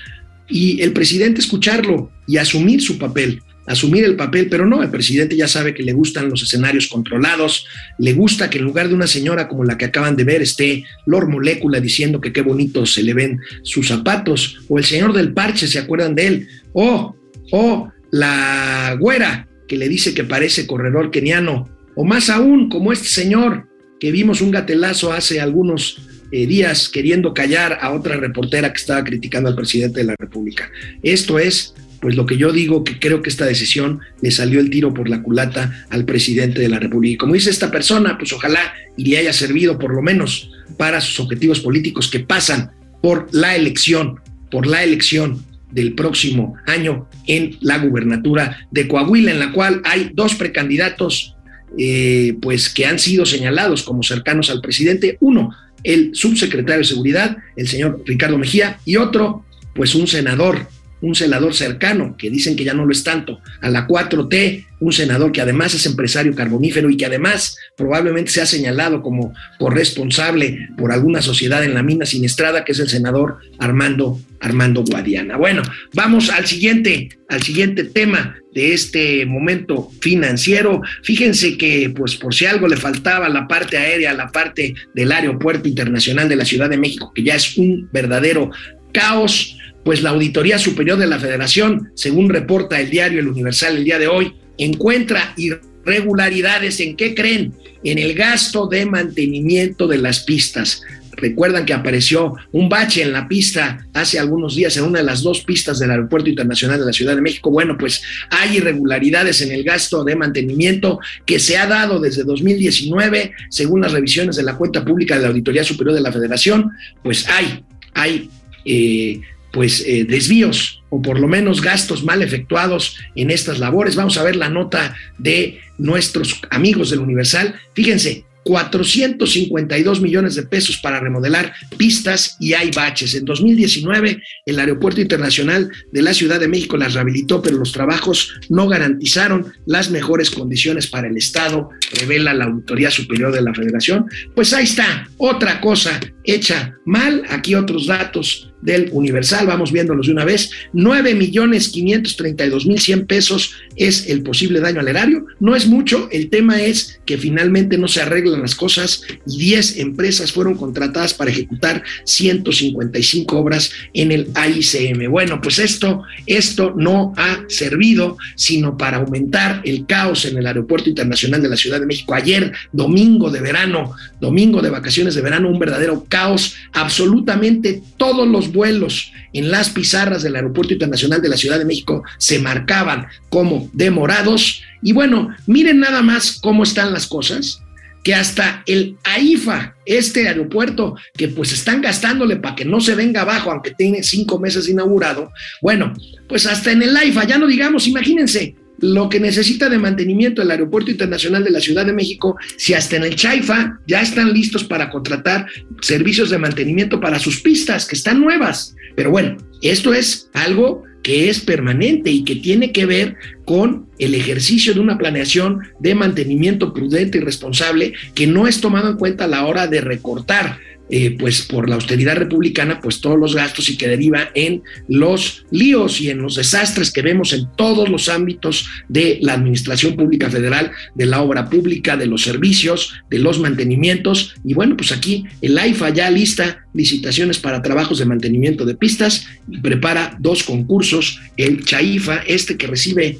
[0.48, 5.36] y el presidente escucharlo y asumir su papel, asumir el papel, pero no, el presidente
[5.36, 7.66] ya sabe que le gustan los escenarios controlados,
[7.98, 10.84] le gusta que en lugar de una señora como la que acaban de ver esté
[11.06, 15.32] Lord Molécula diciendo que qué bonito se le ven sus zapatos, o el señor del
[15.32, 16.48] parche, ¿se acuerdan de él?
[16.72, 17.14] O
[17.50, 23.08] o la güera que le dice que parece corredor keniano, o más aún como este
[23.08, 23.68] señor
[24.00, 26.00] que vimos un gatelazo hace algunos
[26.30, 30.70] eh, días queriendo callar a otra reportera que estaba criticando al presidente de la República.
[31.02, 34.70] Esto es, pues lo que yo digo, que creo que esta decisión le salió el
[34.70, 37.14] tiro por la culata al presidente de la República.
[37.14, 41.00] Y como dice esta persona, pues ojalá y le haya servido por lo menos para
[41.00, 42.70] sus objetivos políticos que pasan
[43.02, 49.40] por la elección, por la elección del próximo año en la gubernatura de Coahuila, en
[49.40, 51.34] la cual hay dos precandidatos
[51.76, 55.18] eh, pues que han sido señalados como cercanos al presidente.
[55.20, 60.66] Uno, el subsecretario de Seguridad, el señor Ricardo Mejía, y otro, pues un senador
[61.00, 64.92] un senador cercano, que dicen que ya no lo es tanto, a la 4T, un
[64.92, 70.68] senador que además es empresario carbonífero y que además probablemente se ha señalado como corresponsable
[70.76, 75.36] por alguna sociedad en la mina siniestrada, que es el senador Armando, Armando Guadiana.
[75.36, 75.62] Bueno,
[75.94, 80.80] vamos al siguiente, al siguiente tema de este momento financiero.
[81.02, 85.68] Fíjense que, pues, por si algo le faltaba la parte aérea, la parte del aeropuerto
[85.68, 88.50] internacional de la Ciudad de México, que ya es un verdadero
[88.92, 89.57] caos,
[89.88, 93.98] pues la Auditoría Superior de la Federación, según reporta el diario El Universal el día
[93.98, 100.82] de hoy, encuentra irregularidades en qué creen, en el gasto de mantenimiento de las pistas.
[101.12, 105.22] Recuerdan que apareció un bache en la pista hace algunos días en una de las
[105.22, 107.50] dos pistas del Aeropuerto Internacional de la Ciudad de México.
[107.50, 113.32] Bueno, pues hay irregularidades en el gasto de mantenimiento que se ha dado desde 2019,
[113.48, 116.72] según las revisiones de la cuenta pública de la Auditoría Superior de la Federación,
[117.02, 117.64] pues hay,
[117.94, 118.28] hay
[118.66, 119.22] eh,
[119.58, 123.96] pues eh, desvíos o por lo menos gastos mal efectuados en estas labores.
[123.96, 127.56] Vamos a ver la nota de nuestros amigos del Universal.
[127.74, 133.16] Fíjense, 452 millones de pesos para remodelar pistas y hay baches.
[133.16, 138.38] En 2019, el Aeropuerto Internacional de la Ciudad de México las rehabilitó, pero los trabajos
[138.48, 144.06] no garantizaron las mejores condiciones para el Estado, revela la Auditoría Superior de la Federación.
[144.36, 147.24] Pues ahí está, otra cosa hecha mal.
[147.28, 150.50] Aquí otros datos del Universal, vamos viéndolos de una vez.
[150.72, 155.26] 9 millones 532 mil 100 pesos es el posible daño al erario.
[155.40, 159.78] No es mucho, el tema es que finalmente no se arreglan las cosas y 10
[159.78, 165.10] empresas fueron contratadas para ejecutar 155 obras en el AICM.
[165.10, 170.88] Bueno, pues esto, esto no ha servido sino para aumentar el caos en el Aeropuerto
[170.88, 172.14] Internacional de la Ciudad de México.
[172.14, 176.56] Ayer, domingo de verano, domingo de vacaciones de verano, un verdadero caos.
[176.72, 182.02] Absolutamente todos los vuelos en las pizarras del Aeropuerto Internacional de la Ciudad de México
[182.18, 184.62] se marcaban como demorados.
[184.82, 187.62] Y bueno, miren nada más cómo están las cosas
[188.02, 193.22] que hasta el AIFA, este aeropuerto que pues están gastándole para que no se venga
[193.22, 195.30] abajo, aunque tiene cinco meses inaugurado,
[195.60, 195.92] bueno,
[196.28, 200.50] pues hasta en el AIFA, ya no digamos, imagínense, lo que necesita de mantenimiento el
[200.50, 204.64] Aeropuerto Internacional de la Ciudad de México, si hasta en el Chaifa ya están listos
[204.64, 205.46] para contratar
[205.80, 208.74] servicios de mantenimiento para sus pistas, que están nuevas.
[208.96, 214.14] Pero bueno, esto es algo que es permanente y que tiene que ver con el
[214.14, 219.24] ejercicio de una planeación de mantenimiento prudente y responsable que no es tomado en cuenta
[219.24, 220.58] a la hora de recortar
[220.90, 225.44] eh, pues por la austeridad republicana, pues todos los gastos y que deriva en los
[225.50, 230.30] líos y en los desastres que vemos en todos los ámbitos de la administración pública
[230.30, 234.34] federal, de la obra pública, de los servicios, de los mantenimientos.
[234.44, 239.26] Y bueno, pues aquí el AIFA ya lista licitaciones para trabajos de mantenimiento de pistas
[239.50, 243.18] y prepara dos concursos, el CHAIFA, este que recibe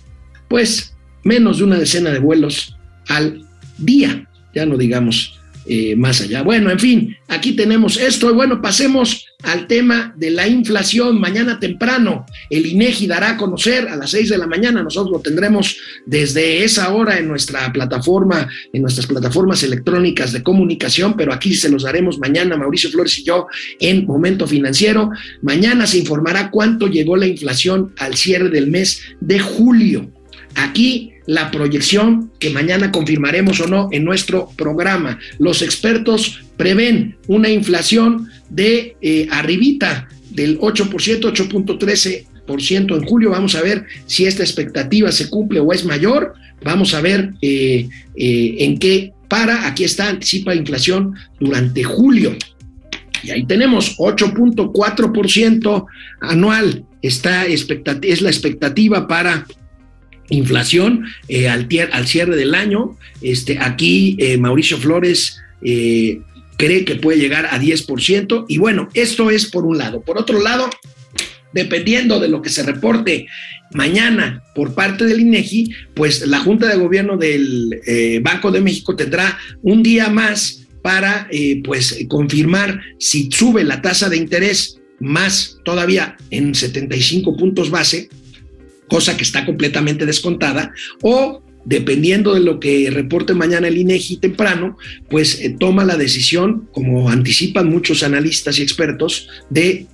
[0.49, 0.95] pues
[1.25, 2.77] menos de una decena de vuelos
[3.09, 3.47] al
[3.79, 5.38] día, ya no digamos
[5.69, 6.43] eh, más allá.
[6.43, 8.31] Bueno, en fin, aquí tenemos esto.
[8.31, 11.21] Y bueno, pasemos al tema de la inflación.
[11.21, 14.83] Mañana temprano, el INEGI dará a conocer a las seis de la mañana.
[14.83, 21.15] Nosotros lo tendremos desde esa hora en nuestra plataforma, en nuestras plataformas electrónicas de comunicación,
[21.19, 23.47] pero aquí se los daremos mañana, Mauricio Flores y yo,
[23.79, 25.11] en Momento Financiero.
[25.43, 30.11] Mañana se informará cuánto llegó la inflación al cierre del mes de julio.
[30.59, 35.21] Aquí la proyección que mañana confirmaremos o no en nuestro programa.
[35.39, 43.31] Los expertos prevén una inflación de eh, arribita del 8%, 8.13% en julio.
[43.31, 46.35] Vamos a ver si esta expectativa se cumple o es mayor.
[46.65, 49.69] Vamos a ver eh, eh, en qué para.
[49.69, 52.37] Aquí está, anticipa inflación durante julio.
[53.23, 55.87] Y ahí tenemos 8.4%
[56.21, 56.85] anual.
[57.01, 59.47] Está es la expectativa para
[60.29, 61.69] inflación eh, al,
[62.07, 62.97] cierre del año.
[63.21, 66.21] Este, aquí eh, Mauricio Flores eh,
[66.57, 68.45] cree que puede llegar a 10%.
[68.49, 70.03] Y bueno, esto es por un lado.
[70.03, 70.69] Por otro lado,
[71.53, 73.27] dependiendo de lo que se reporte
[73.73, 79.39] mañana por parte del INEGI, pues la Junta de Gobierno del Banco de México tendrá
[79.63, 81.29] un día más para
[81.65, 88.09] pues confirmar si sube la tasa de interés más todavía en 75 puntos base
[88.89, 90.73] cosa que está completamente descontada,
[91.03, 94.79] o dependiendo de lo que reporte mañana el INEGI temprano,
[95.11, 99.87] pues eh, toma la decisión, como anticipan muchos analistas y expertos, de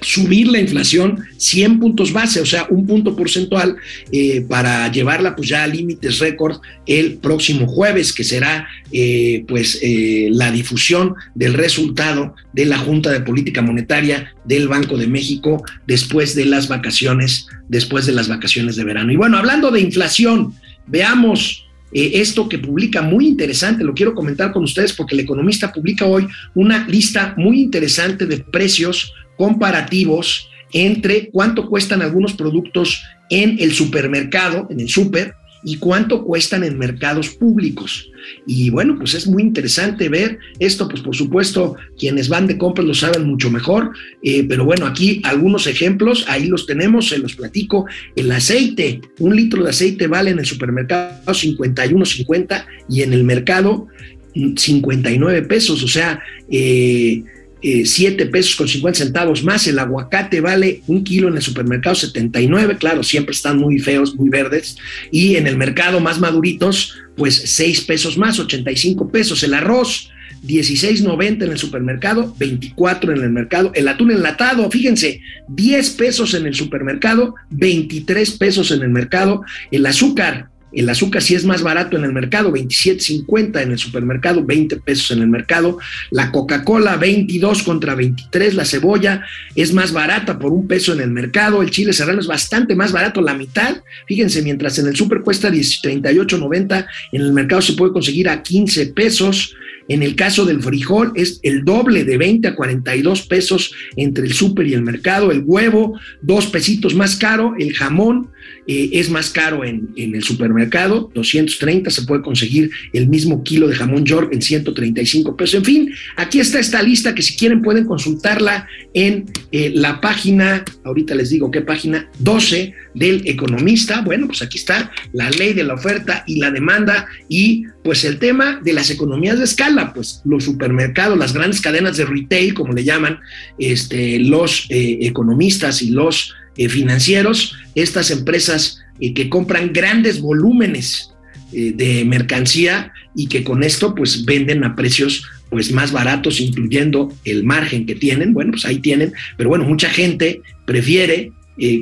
[0.00, 3.76] subir la inflación 100 puntos base, o sea, un punto porcentual
[4.12, 9.78] eh, para llevarla pues ya a límites récord el próximo jueves, que será eh, pues
[9.82, 15.62] eh, la difusión del resultado de la Junta de Política Monetaria del Banco de México
[15.86, 19.12] después de las vacaciones, después de las vacaciones de verano.
[19.12, 20.54] Y bueno, hablando de inflación,
[20.86, 26.06] veamos esto que publica muy interesante, lo quiero comentar con ustedes porque el economista publica
[26.06, 33.72] hoy una lista muy interesante de precios comparativos entre cuánto cuestan algunos productos en el
[33.72, 35.32] supermercado, en el súper,
[35.64, 38.10] y cuánto cuestan en mercados públicos.
[38.46, 42.86] Y bueno, pues es muy interesante ver esto, pues por supuesto, quienes van de compras
[42.86, 47.34] lo saben mucho mejor, eh, pero bueno, aquí algunos ejemplos, ahí los tenemos, se los
[47.34, 47.86] platico.
[48.16, 53.88] El aceite, un litro de aceite vale en el supermercado 51.50 y en el mercado
[54.34, 56.20] 59 pesos, o sea,
[56.50, 57.24] eh,
[57.62, 59.66] 7 eh, pesos con 50 centavos más.
[59.66, 64.28] El aguacate vale un kilo en el supermercado 79, claro, siempre están muy feos, muy
[64.30, 64.76] verdes.
[65.10, 69.42] Y en el mercado más maduritos, pues 6 pesos más, 85 pesos.
[69.42, 70.10] El arroz,
[70.46, 73.72] 16.90 en el supermercado, 24 en el mercado.
[73.74, 79.42] El atún enlatado, fíjense, 10 pesos en el supermercado, 23 pesos en el mercado.
[79.70, 84.44] El azúcar, El azúcar sí es más barato en el mercado, 27.50 en el supermercado,
[84.44, 85.78] 20 pesos en el mercado.
[86.10, 88.54] La Coca-Cola, 22 contra 23.
[88.54, 91.62] La cebolla es más barata por un peso en el mercado.
[91.62, 93.82] El chile serrano es bastante más barato, la mitad.
[94.06, 98.86] Fíjense, mientras en el super cuesta 38.90, en el mercado se puede conseguir a 15
[98.86, 99.54] pesos.
[99.88, 104.32] En el caso del frijol es el doble de 20 a 42 pesos entre el
[104.32, 105.32] súper y el mercado.
[105.32, 107.54] El huevo, dos pesitos más caro.
[107.58, 108.30] El jamón
[108.72, 111.90] eh, es más caro en, el supermercado, 230.
[111.90, 115.56] Se puede conseguir el mismo kilo de jamón York en 135 pesos.
[115.56, 120.64] En fin, aquí está esta lista que si quieren pueden consultarla en eh, la página,
[120.84, 124.02] ahorita les digo qué página, 12 del economista.
[124.02, 128.20] Bueno, pues aquí está la ley de la oferta y la demanda y pues el
[128.20, 132.72] tema de las economías de escala, pues los supermercados, las grandes cadenas de retail, como
[132.72, 133.18] le llaman
[133.58, 136.36] este, los eh, economistas y los
[136.68, 141.12] financieros, estas empresas eh, que compran grandes volúmenes
[141.52, 147.12] eh, de mercancía y que con esto pues venden a precios pues más baratos, incluyendo
[147.24, 151.32] el margen que tienen, bueno, pues ahí tienen, pero bueno, mucha gente prefiere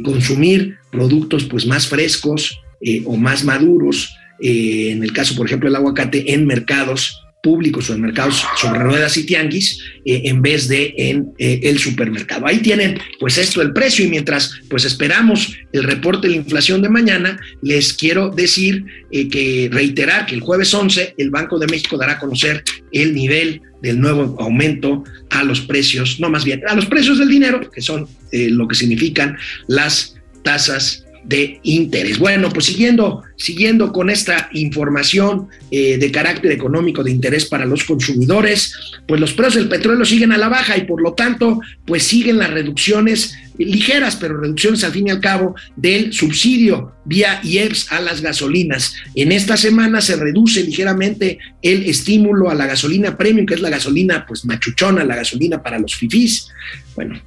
[0.02, 2.58] consumir productos pues más frescos
[3.04, 4.10] o más maduros,
[4.40, 9.16] en el caso, por ejemplo, el aguacate en mercados públicos o en mercados sobre ruedas
[9.16, 12.46] y tianguis eh, en vez de en eh, el supermercado.
[12.46, 16.82] Ahí tienen pues esto el precio y mientras pues esperamos el reporte de la inflación
[16.82, 21.66] de mañana, les quiero decir eh, que reiterar que el jueves 11 el Banco de
[21.66, 22.62] México dará a conocer
[22.92, 27.28] el nivel del nuevo aumento a los precios, no más bien, a los precios del
[27.28, 29.36] dinero, que son lo que significan
[29.68, 32.18] las tasas de interés.
[32.18, 37.84] Bueno, pues siguiendo, siguiendo con esta información eh, de carácter económico de interés para los
[37.84, 38.74] consumidores,
[39.06, 42.38] pues los precios del petróleo siguen a la baja y por lo tanto, pues siguen
[42.38, 48.00] las reducciones ligeras, pero reducciones al fin y al cabo del subsidio vía IEPS a
[48.00, 48.94] las gasolinas.
[49.14, 53.70] En esta semana se reduce ligeramente el estímulo a la gasolina premium, que es la
[53.70, 56.48] gasolina pues machuchona, la gasolina para los fifís.
[56.94, 57.20] Bueno,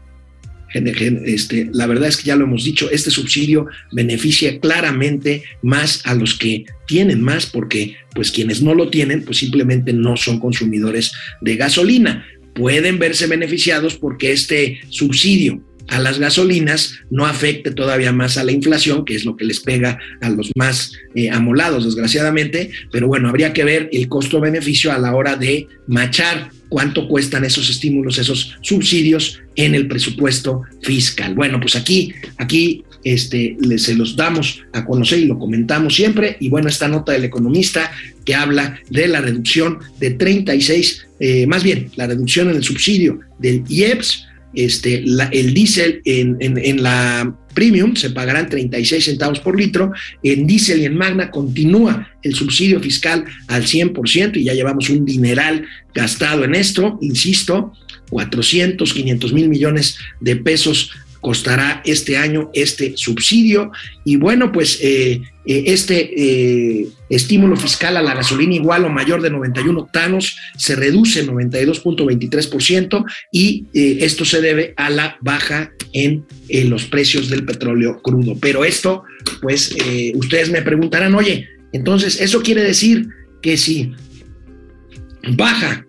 [0.74, 6.16] este, la verdad es que ya lo hemos dicho, este subsidio beneficia claramente más a
[6.16, 11.12] los que tienen más, porque pues quienes no lo tienen, pues simplemente no son consumidores
[11.42, 12.26] de gasolina.
[12.54, 18.52] Pueden verse beneficiados porque este subsidio a las gasolinas no afecte todavía más a la
[18.52, 23.30] inflación, que es lo que les pega a los más eh, amolados, desgraciadamente, pero bueno,
[23.30, 28.58] habría que ver el costo-beneficio a la hora de machar cuánto cuestan esos estímulos, esos
[28.62, 31.36] subsidios en el presupuesto fiscal.
[31.36, 36.38] Bueno, pues aquí, aquí este, se los damos a conocer y lo comentamos siempre.
[36.40, 37.92] Y bueno, esta nota del economista
[38.26, 43.20] que habla de la reducción de 36, eh, más bien, la reducción en el subsidio
[43.40, 49.92] del IEPS este, el diésel en, en, la premium se pagarán 36 centavos por litro,
[50.24, 55.06] en diésel y en magna continúa el subsidio fiscal al 100% y ya llevamos un
[55.06, 57.74] dineral gastado en esto, insisto,
[58.10, 60.92] 400, 500 mil millones de pesos
[61.22, 63.72] costará este año este subsidio.
[64.04, 69.22] Y bueno, pues eh, eh, este eh, estímulo fiscal a la gasolina igual o mayor
[69.22, 76.26] de 91 octanos se reduce 92.23% y esto se debe a la baja en
[76.70, 78.36] los precios del petróleo crudo.
[78.42, 79.04] Pero esto,
[79.42, 79.76] pues
[80.16, 83.08] ustedes me preguntarán, oye, entonces eso quiere decir
[83.42, 83.94] que si
[85.36, 85.86] baja,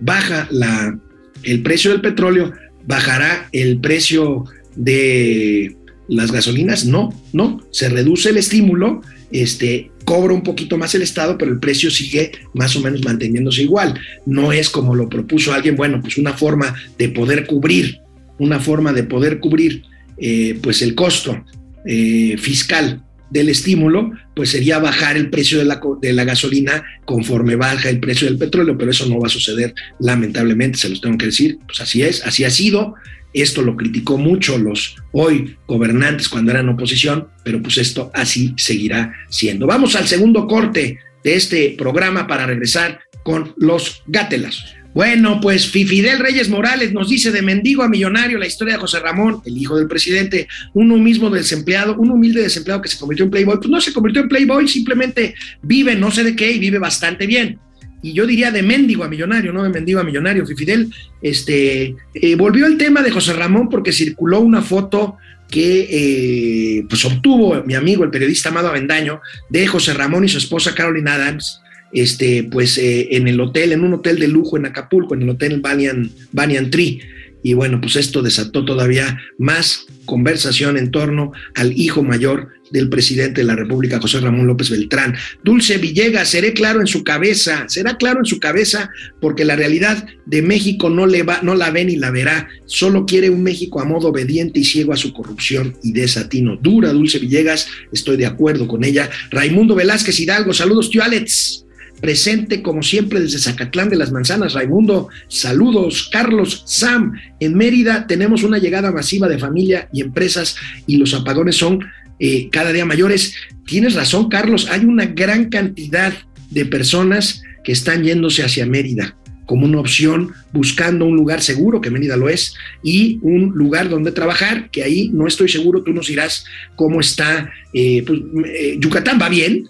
[0.00, 0.98] baja la,
[1.42, 2.52] el precio del petróleo,
[2.86, 4.44] bajará el precio
[4.76, 5.76] de
[6.08, 9.00] las gasolinas, no, no, se reduce el estímulo,
[9.30, 13.62] este, cobra un poquito más el Estado, pero el precio sigue más o menos manteniéndose
[13.62, 13.98] igual.
[14.26, 18.00] No es como lo propuso alguien, bueno, pues una forma de poder cubrir,
[18.38, 19.82] una forma de poder cubrir
[20.18, 21.44] eh, pues el costo
[21.86, 27.56] eh, fiscal del estímulo, pues sería bajar el precio de la, de la gasolina conforme
[27.56, 31.18] baja el precio del petróleo, pero eso no va a suceder, lamentablemente, se los tengo
[31.18, 32.94] que decir, pues así es, así ha sido,
[33.42, 39.12] esto lo criticó mucho los hoy gobernantes cuando eran oposición, pero pues esto así seguirá
[39.28, 39.66] siendo.
[39.66, 44.64] Vamos al segundo corte de este programa para regresar con los gátelas.
[44.94, 49.00] Bueno, pues Fidel Reyes Morales nos dice de mendigo a millonario la historia de José
[49.00, 53.32] Ramón, el hijo del presidente, uno mismo desempleado, un humilde desempleado que se convirtió en
[53.32, 53.56] Playboy.
[53.56, 57.26] Pues no se convirtió en Playboy, simplemente vive no sé de qué y vive bastante
[57.26, 57.58] bien
[58.04, 60.44] y yo diría de mendigo a millonario, no de mendigo a millonario.
[60.44, 60.92] Fidel
[61.22, 65.16] este, eh, volvió el tema de José Ramón porque circuló una foto
[65.50, 70.36] que eh, pues obtuvo mi amigo, el periodista Amado Avendaño, de José Ramón y su
[70.36, 71.62] esposa Caroline Adams,
[71.94, 75.30] este, pues eh, en el hotel, en un hotel de lujo en Acapulco, en el
[75.30, 77.00] hotel Banyan Tree.
[77.42, 83.40] Y bueno, pues esto desató todavía más conversación en torno al hijo mayor del presidente
[83.40, 85.14] de la República, José Ramón López Beltrán.
[85.44, 90.04] Dulce Villegas, seré claro en su cabeza, será claro en su cabeza porque la realidad
[90.26, 93.80] de México no, le va, no la ve ni la verá, solo quiere un México
[93.80, 96.56] a modo obediente y ciego a su corrupción y desatino.
[96.56, 99.08] Dura, Dulce Villegas, estoy de acuerdo con ella.
[99.30, 101.64] Raimundo Velázquez Hidalgo, saludos, tío Alex
[102.00, 104.52] presente como siempre desde Zacatlán de las Manzanas.
[104.52, 106.10] Raimundo, saludos.
[106.12, 110.54] Carlos, Sam, en Mérida tenemos una llegada masiva de familia y empresas
[110.86, 111.80] y los apagones son
[112.18, 113.34] eh, cada día mayores.
[113.66, 116.12] Tienes razón, Carlos, hay una gran cantidad
[116.50, 121.90] de personas que están yéndose hacia Mérida como una opción, buscando un lugar seguro, que
[121.90, 126.06] Mérida lo es, y un lugar donde trabajar, que ahí no estoy seguro, tú nos
[126.06, 126.46] dirás
[126.76, 127.52] cómo está.
[127.74, 129.68] Eh, pues, eh, Yucatán va bien,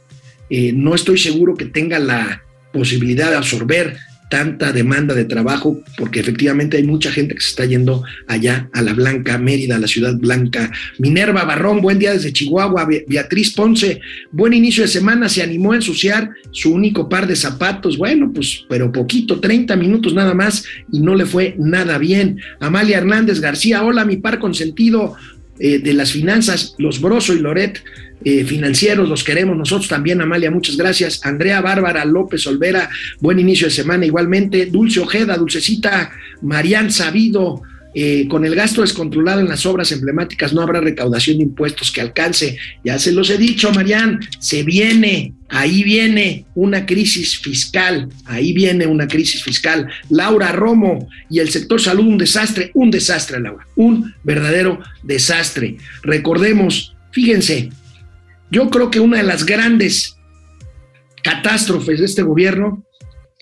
[0.75, 3.97] no estoy seguro que tenga la posibilidad de absorber
[4.35, 8.83] tanta demanda de trabajo, porque efectivamente hay mucha gente que se está yendo allá a
[8.83, 10.73] la Blanca, Mérida, a la ciudad blanca.
[10.99, 12.89] Minerva Barrón, buen día desde Chihuahua.
[13.07, 14.01] Beatriz Ponce,
[14.33, 17.97] buen inicio de semana, se animó a ensuciar su único par de zapatos.
[17.97, 22.41] Bueno, pues, pero poquito, 30 minutos nada más y no le fue nada bien.
[22.59, 25.15] Amalia Hernández García, hola, mi par consentido
[25.59, 27.83] eh, de las finanzas, los Broso y Loret
[28.25, 31.21] eh, financieros, los queremos nosotros también, Amalia, muchas gracias.
[31.25, 32.89] Andrea Bárbara López Olvera,
[33.21, 34.67] buen inicio de semana igualmente.
[34.67, 37.63] Dulce Ojeda, Dulcecita, Marian Sabido,
[37.95, 42.01] eh, con el gasto descontrolado en las obras emblemáticas no habrá recaudación de impuestos que
[42.01, 42.59] alcance.
[42.85, 48.87] Ya se los he dicho, Marian, se viene, ahí viene una crisis fiscal, ahí viene
[48.89, 49.89] una crisis fiscal.
[50.11, 55.77] Laura Romo y el sector salud, un desastre, un desastre, Laura, un verdadero desastre.
[56.03, 57.71] Recordemos, fíjense,
[58.51, 60.17] yo creo que una de las grandes
[61.23, 62.85] catástrofes de este gobierno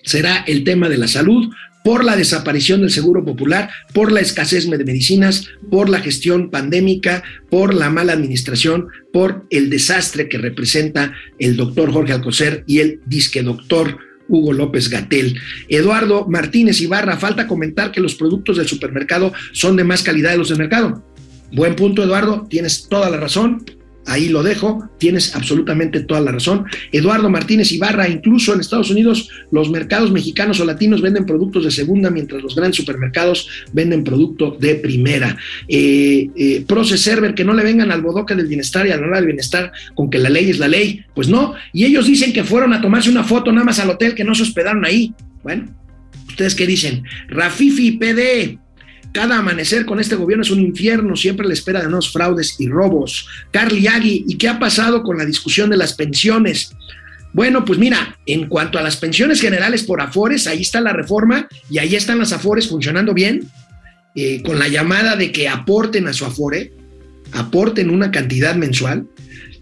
[0.04, 1.50] será el tema de la salud
[1.84, 7.22] por la desaparición del Seguro Popular, por la escasez de medicinas, por la gestión pandémica,
[7.50, 13.00] por la mala administración, por el desastre que representa el doctor Jorge Alcocer y el
[13.06, 15.38] disque doctor Hugo López Gatel.
[15.68, 20.38] Eduardo Martínez Ibarra, falta comentar que los productos del supermercado son de más calidad de
[20.38, 21.04] los del mercado.
[21.52, 23.64] Buen punto, Eduardo, tienes toda la razón.
[24.06, 26.64] Ahí lo dejo, tienes absolutamente toda la razón.
[26.90, 31.70] Eduardo Martínez Ibarra, incluso en Estados Unidos los mercados mexicanos o latinos venden productos de
[31.70, 35.36] segunda, mientras los grandes supermercados venden producto de primera.
[35.68, 36.64] Eh, eh,
[36.96, 39.72] Server, que no le vengan al bodoque del bienestar y a la hora del bienestar
[39.94, 41.04] con que la ley es la ley.
[41.14, 44.14] Pues no, y ellos dicen que fueron a tomarse una foto nada más al hotel,
[44.14, 45.14] que no se hospedaron ahí.
[45.42, 45.66] Bueno,
[46.28, 47.04] ¿ustedes qué dicen?
[47.28, 48.58] Rafifi PD,
[49.12, 52.68] cada amanecer con este gobierno es un infierno, siempre le espera de nuevos fraudes y
[52.68, 53.28] robos.
[53.50, 56.72] Carly Agui, ¿y qué ha pasado con la discusión de las pensiones?
[57.32, 61.48] Bueno, pues mira, en cuanto a las pensiones generales por Afores, ahí está la reforma
[61.70, 63.48] y ahí están las Afores funcionando bien,
[64.14, 66.72] eh, con la llamada de que aporten a su Afore,
[67.32, 69.06] aporten una cantidad mensual,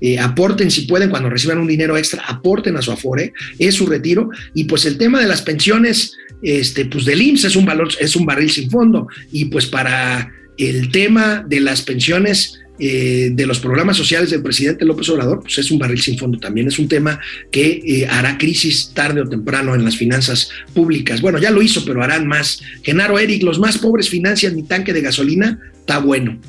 [0.00, 3.86] eh, aporten si pueden cuando reciban un dinero extra, aporten a su Afore, es su
[3.86, 7.88] retiro, y pues el tema de las pensiones este, pues del IMSS es un valor,
[7.98, 9.08] es un barril sin fondo.
[9.32, 14.84] Y pues para el tema de las pensiones eh, de los programas sociales del presidente
[14.84, 17.20] López Obrador, pues es un barril sin fondo también, es un tema
[17.50, 21.20] que eh, hará crisis tarde o temprano en las finanzas públicas.
[21.20, 22.62] Bueno, ya lo hizo, pero harán más.
[22.82, 26.40] Genaro Eric, los más pobres financian mi tanque de gasolina, está bueno.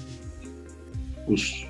[1.27, 1.65] Pues,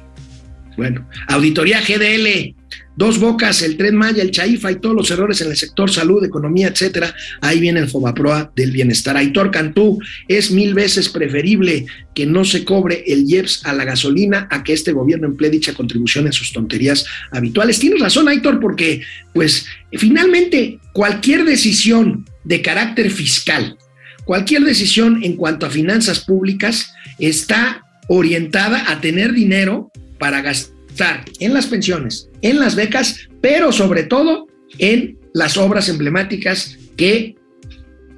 [0.77, 1.07] bueno.
[1.27, 2.55] Auditoría GDL,
[2.95, 6.23] Dos Bocas, el Tren Maya, el Chaifa y todos los errores en el sector salud,
[6.23, 7.15] economía, etcétera.
[7.41, 9.15] Ahí viene el Fobaproa del bienestar.
[9.15, 14.47] Aitor Cantú, es mil veces preferible que no se cobre el IEPS a la gasolina
[14.51, 17.79] a que este gobierno emplee dicha contribución en sus tonterías habituales.
[17.79, 19.01] Tienes razón, Aitor, porque,
[19.33, 23.77] pues, finalmente, cualquier decisión de carácter fiscal,
[24.25, 29.90] cualquier decisión en cuanto a finanzas públicas está orientada a tener dinero
[30.21, 34.47] para gastar en las pensiones, en las becas, pero sobre todo
[34.77, 37.35] en las obras emblemáticas que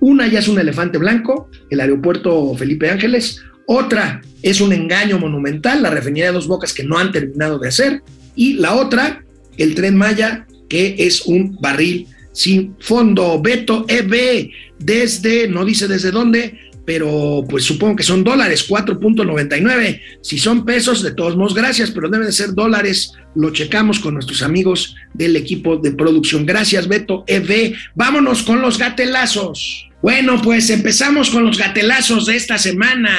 [0.01, 5.81] una ya es un elefante blanco, el aeropuerto Felipe Ángeles, otra es un engaño monumental,
[5.81, 8.03] la refinería de Dos Bocas que no han terminado de hacer,
[8.35, 9.23] y la otra,
[9.57, 13.41] el tren Maya, que es un barril sin fondo.
[13.41, 20.01] Beto EB, desde, no dice desde dónde, pero pues supongo que son dólares, 4.99.
[20.21, 23.13] Si son pesos, de todos modos, gracias, pero deben de ser dólares.
[23.35, 26.45] Lo checamos con nuestros amigos del equipo de producción.
[26.45, 27.75] Gracias, Beto EV.
[27.95, 29.87] Vámonos con los gatelazos.
[30.01, 33.17] Bueno, pues empezamos con los gatelazos de esta semana.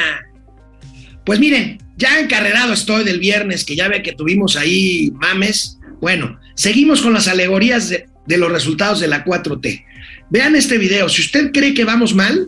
[1.24, 5.78] Pues miren, ya encarrerado estoy del viernes, que ya ve que tuvimos ahí mames.
[6.02, 9.84] Bueno, seguimos con las alegorías de, de los resultados de la 4T.
[10.28, 11.08] Vean este video.
[11.08, 12.46] Si usted cree que vamos mal,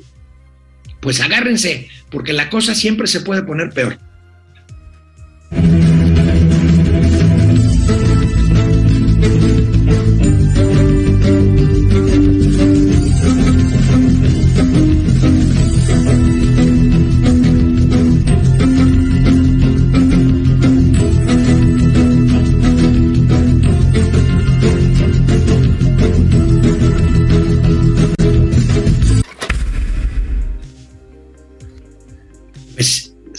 [1.01, 3.99] pues agárrense, porque la cosa siempre se puede poner peor.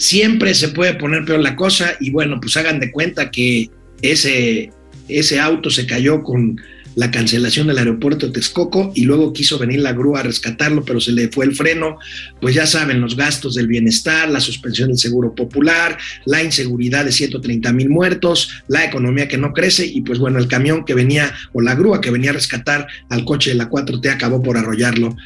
[0.08, 3.68] Siempre se puede poner peor la cosa y bueno, pues hagan de cuenta que
[4.00, 4.70] ese,
[5.06, 6.58] ese auto se cayó con
[6.98, 11.00] la cancelación del aeropuerto de Texcoco y luego quiso venir la grúa a rescatarlo, pero
[11.00, 11.96] se le fue el freno.
[12.40, 15.96] Pues ya saben, los gastos del bienestar, la suspensión del seguro popular,
[16.26, 20.48] la inseguridad de 130 mil muertos, la economía que no crece y pues bueno, el
[20.48, 24.10] camión que venía o la grúa que venía a rescatar al coche de la 4T
[24.10, 25.16] acabó por arrollarlo,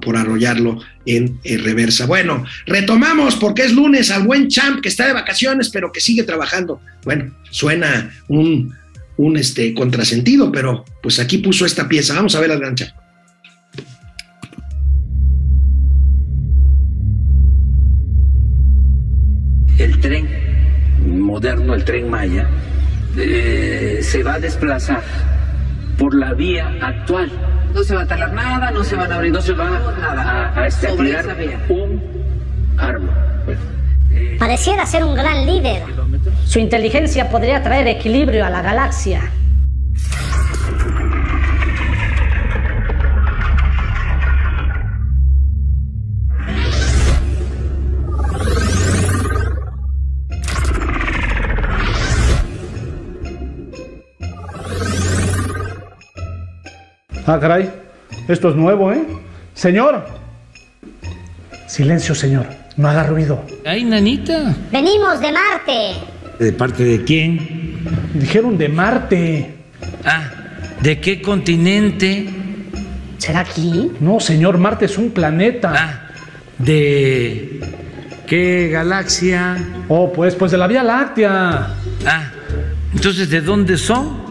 [0.00, 2.06] por arrollarlo en, en, reversa.
[2.06, 6.24] Bueno, retomamos porque es lunes al buen champ que está de vacaciones pero que sigue
[6.24, 6.80] trabajando.
[7.04, 8.81] Bueno, suena un
[9.16, 12.14] un este, contrasentido, pero pues aquí puso esta pieza.
[12.14, 12.94] Vamos a ver la gancha.
[19.78, 20.28] El tren
[21.06, 22.48] moderno, el tren Maya,
[23.16, 25.02] eh, se va a desplazar
[25.98, 27.30] por la vía actual.
[27.74, 30.50] No se va a talar nada, no se van a abrir, no se va nada
[30.50, 31.36] a, a estacionar
[31.68, 32.02] un
[32.76, 33.31] árbol.
[34.42, 35.84] Pareciera ser un gran líder.
[36.46, 39.30] Su inteligencia podría traer equilibrio a la galaxia.
[57.24, 57.70] Ah, caray.
[58.26, 59.06] Esto es nuevo, ¿eh?
[59.54, 60.04] Señor.
[61.68, 62.61] Silencio, señor.
[62.76, 63.44] No haga ruido.
[63.66, 64.54] Ay, nanita.
[64.70, 65.94] Venimos de Marte.
[66.38, 68.10] ¿De parte de quién?
[68.14, 69.54] Dijeron de Marte.
[70.04, 70.30] Ah,
[70.80, 72.28] ¿de qué continente?
[73.18, 73.92] ¿Será aquí?
[74.00, 75.72] No, señor, Marte es un planeta.
[75.76, 76.10] Ah,
[76.58, 77.60] ¿de
[78.26, 79.56] qué galaxia?
[79.88, 81.74] Oh, pues, pues de la Vía Láctea.
[82.06, 82.32] Ah,
[82.94, 84.22] entonces, ¿de dónde son?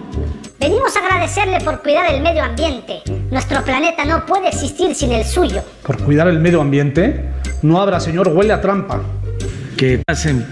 [0.59, 3.01] Venimos a agradecerle por cuidar el medio ambiente.
[3.31, 5.63] Nuestro planeta no puede existir sin el suyo.
[5.83, 7.29] ¿Por cuidar el medio ambiente?
[7.61, 9.01] No abra, señor, huele a trampa.
[9.77, 10.45] Que pasen.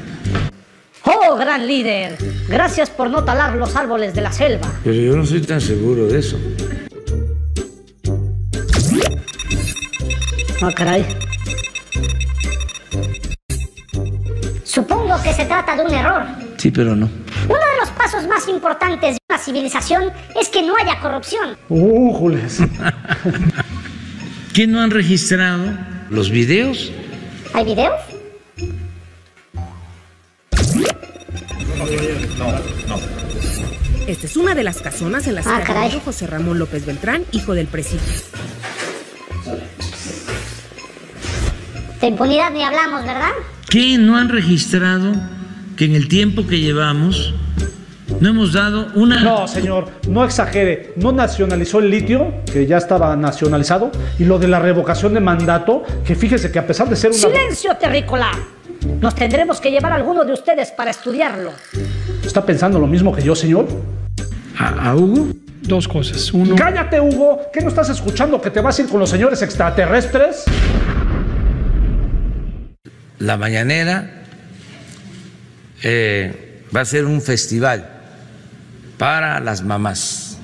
[1.04, 2.18] ¡Oh, gran líder!
[2.48, 4.68] Gracias por no talar los árboles de la selva.
[4.84, 6.38] Pero yo no soy tan seguro de eso.
[10.62, 11.06] Ah, caray.
[14.64, 16.24] Supongo que se trata de un error.
[16.58, 17.10] Sí, pero no.
[17.46, 21.58] Uno de los pasos más importantes de una civilización es que no haya corrupción.
[21.70, 22.60] ¡Uh, Jules!
[24.54, 25.72] ¿Qué no han registrado?
[26.10, 26.92] ¿Los videos?
[27.54, 28.00] ¿Hay videos?
[32.38, 32.52] No,
[32.88, 33.00] no.
[34.08, 37.24] Esta es una de las casonas en las Ah, que vivió José Ramón López Beltrán,
[37.32, 38.12] hijo del presidente.
[42.02, 43.32] De impunidad ni hablamos, ¿verdad?
[43.70, 45.14] ¿Qué no han registrado
[45.76, 47.34] que en el tiempo que llevamos
[48.20, 49.22] no hemos dado una...
[49.22, 50.94] No, señor, no exagere.
[50.98, 55.84] No nacionalizó el litio, que ya estaba nacionalizado, y lo de la revocación de mandato,
[56.06, 57.20] que fíjese que a pesar de ser una...
[57.20, 58.32] ¡Silencio, terrícola!
[59.02, 61.52] Nos tendremos que llevar a alguno de ustedes para estudiarlo.
[62.26, 63.68] ¿Está pensando lo mismo que yo, señor?
[64.58, 65.28] ¿A, a Hugo?
[65.62, 66.34] Dos cosas.
[66.34, 67.42] Uno, ¡Cállate, Hugo!
[67.54, 70.46] ¿Qué no estás escuchando que te vas a ir con los señores extraterrestres?
[73.20, 74.24] La mañanera
[75.84, 77.99] eh, va a ser un festival
[79.00, 80.38] para las mamás.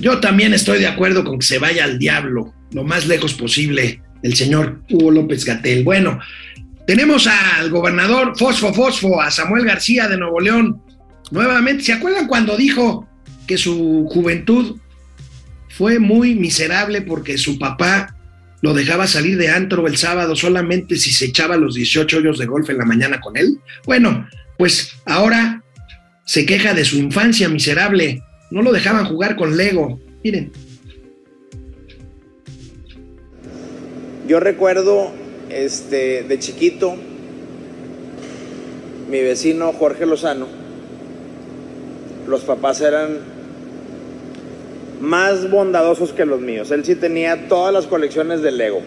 [0.00, 4.02] Yo también estoy de acuerdo con que se vaya al diablo lo más lejos posible
[4.22, 5.84] el señor Hugo López Gatel.
[5.84, 6.18] Bueno,
[6.86, 10.80] tenemos al gobernador Fosfo Fosfo, a Samuel García de Nuevo León.
[11.30, 13.06] Nuevamente, ¿se acuerdan cuando dijo
[13.46, 14.76] que su juventud
[15.68, 18.16] fue muy miserable porque su papá
[18.62, 22.46] lo dejaba salir de antro el sábado solamente si se echaba los 18 hoyos de
[22.46, 23.58] golf en la mañana con él?
[23.84, 25.62] Bueno, pues ahora
[26.24, 28.22] se queja de su infancia miserable.
[28.50, 30.00] No lo dejaban jugar con Lego.
[30.22, 30.52] Miren.
[34.28, 35.12] Yo recuerdo
[35.50, 36.94] este, de chiquito,
[39.10, 40.46] mi vecino Jorge Lozano,
[42.28, 43.18] los papás eran
[45.02, 46.70] más bondadosos que los míos.
[46.70, 48.80] Él sí tenía todas las colecciones de Lego.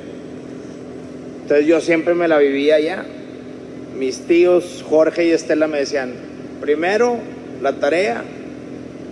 [1.42, 3.06] Entonces yo siempre me la vivía allá.
[4.00, 6.14] Mis tíos Jorge y Estela me decían,
[6.62, 7.18] primero
[7.62, 8.24] la tarea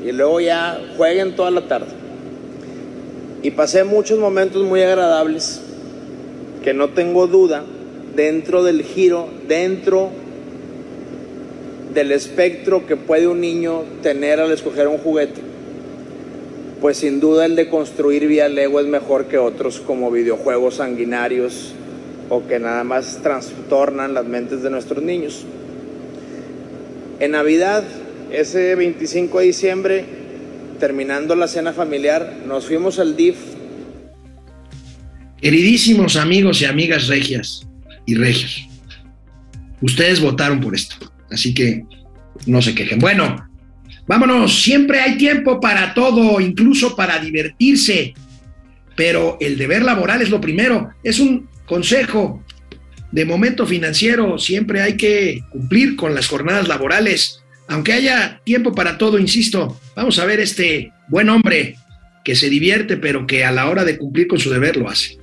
[0.02, 1.88] y luego ya jueguen toda la tarde.
[3.42, 5.60] Y pasé muchos momentos muy agradables
[6.64, 7.66] que no tengo duda
[8.16, 10.10] dentro del giro, dentro
[11.94, 15.42] del espectro que puede un niño tener al escoger un juguete,
[16.84, 21.72] pues sin duda el de construir vía Lego es mejor que otros como videojuegos sanguinarios
[22.28, 25.46] o que nada más trastornan las mentes de nuestros niños.
[27.22, 27.86] En Navidad,
[28.34, 30.06] ese 25 de diciembre,
[30.78, 33.38] terminando la cena familiar, nos fuimos al DIF
[35.42, 37.66] Queridísimos amigos y amigas regias
[38.06, 38.68] y regios,
[39.80, 40.98] ustedes votaron por esto,
[41.32, 41.86] así que
[42.46, 43.00] no se quejen.
[43.00, 43.53] Bueno,
[44.08, 48.14] vámonos, siempre hay tiempo para todo, incluso para divertirse,
[48.96, 52.44] pero el deber laboral es lo primero, es un consejo.
[53.12, 58.98] De momento financiero, siempre hay que cumplir con las jornadas laborales, aunque haya tiempo para
[58.98, 61.76] todo, insisto, vamos a ver este buen hombre
[62.24, 65.18] que se divierte, pero que a la hora de cumplir con su deber lo hace.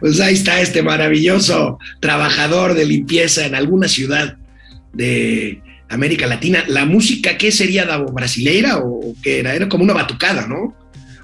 [0.00, 4.36] Pues ahí está este maravilloso trabajador de limpieza en alguna ciudad
[4.92, 6.64] de América Latina.
[6.68, 8.12] La música, ¿qué sería, Davo?
[8.12, 9.54] ¿Brasileira o qué era?
[9.54, 10.74] Era como una batucada, ¿no?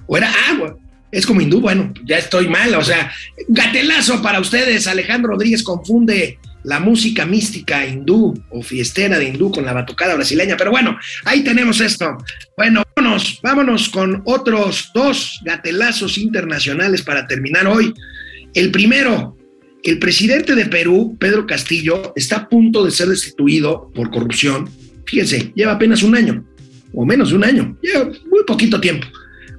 [0.06, 0.76] O era agua.
[1.10, 3.12] Es como hindú, bueno, ya estoy mal, o sea,
[3.48, 4.86] gatelazo para ustedes.
[4.86, 10.56] Alejandro Rodríguez confunde la música mística hindú o fiestera de hindú con la batucada brasileña,
[10.56, 12.18] pero bueno, ahí tenemos esto.
[12.56, 17.94] Bueno, vámonos, vámonos con otros dos gatelazos internacionales para terminar hoy.
[18.56, 19.36] El primero,
[19.82, 24.70] el presidente de Perú, Pedro Castillo, está a punto de ser destituido por corrupción.
[25.04, 26.42] Fíjense, lleva apenas un año,
[26.94, 29.06] o menos de un año, lleva muy poquito tiempo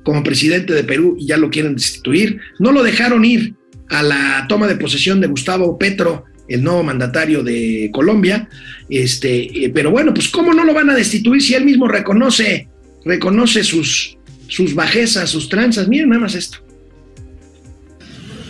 [0.02, 2.39] como presidente de Perú y ya lo quieren destituir.
[2.58, 3.54] No lo dejaron ir
[3.89, 8.50] a la toma de posesión de Gustavo Petro, el nuevo mandatario de Colombia.
[8.89, 12.68] Este, eh, pero bueno, pues cómo no lo van a destituir si él mismo reconoce,
[13.06, 14.18] reconoce sus,
[14.48, 15.88] sus bajezas, sus tranzas.
[15.88, 16.66] Miren nada más esto.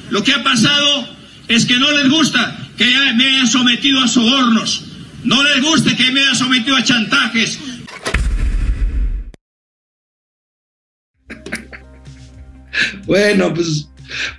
[0.09, 1.07] Lo que ha pasado
[1.47, 2.85] es que no les gusta que
[3.15, 4.85] me hayan sometido a sobornos,
[5.23, 7.59] no les gusta que me hayan sometido a chantajes.
[13.05, 13.89] Bueno, pues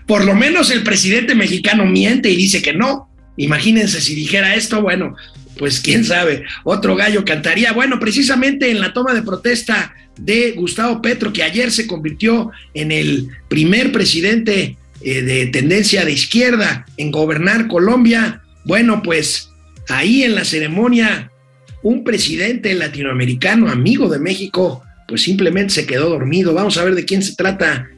[0.06, 3.08] por lo menos el presidente mexicano miente y dice que no.
[3.36, 5.16] Imagínense si dijera esto, bueno,
[5.58, 7.72] pues quién sabe, otro gallo cantaría.
[7.72, 12.92] Bueno, precisamente en la toma de protesta de Gustavo Petro, que ayer se convirtió en
[12.92, 19.50] el primer presidente eh, de tendencia de izquierda en gobernar Colombia, bueno, pues
[19.88, 21.30] ahí en la ceremonia,
[21.82, 26.52] un presidente latinoamericano, amigo de México, pues simplemente se quedó dormido.
[26.52, 27.88] Vamos a ver de quién se trata.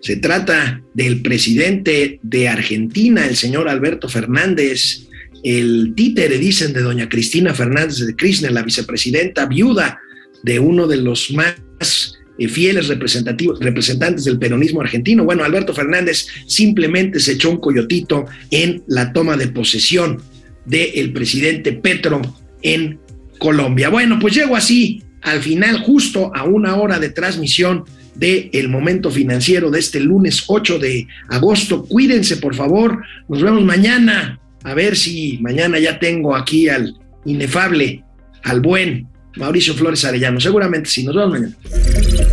[0.00, 5.06] Se trata del presidente de Argentina, el señor Alberto Fernández,
[5.42, 10.00] el títere, dicen, de doña Cristina Fernández de Kirchner, la vicepresidenta viuda
[10.42, 15.24] de uno de los más eh, fieles representativos, representantes del peronismo argentino.
[15.24, 20.20] Bueno, Alberto Fernández simplemente se echó un coyotito en la toma de posesión
[20.64, 22.20] del presidente Petro
[22.62, 22.98] en
[23.38, 23.88] Colombia.
[23.88, 27.84] Bueno, pues llego así al final, justo a una hora de transmisión
[28.14, 31.84] de El Momento Financiero de este lunes 8 de agosto.
[31.84, 33.02] Cuídense, por favor.
[33.28, 34.40] Nos vemos mañana.
[34.62, 38.04] A ver si mañana ya tengo aquí al inefable,
[38.42, 40.40] al buen Mauricio Flores Arellano.
[40.40, 41.04] Seguramente sí.
[41.04, 42.25] Nos vemos mañana.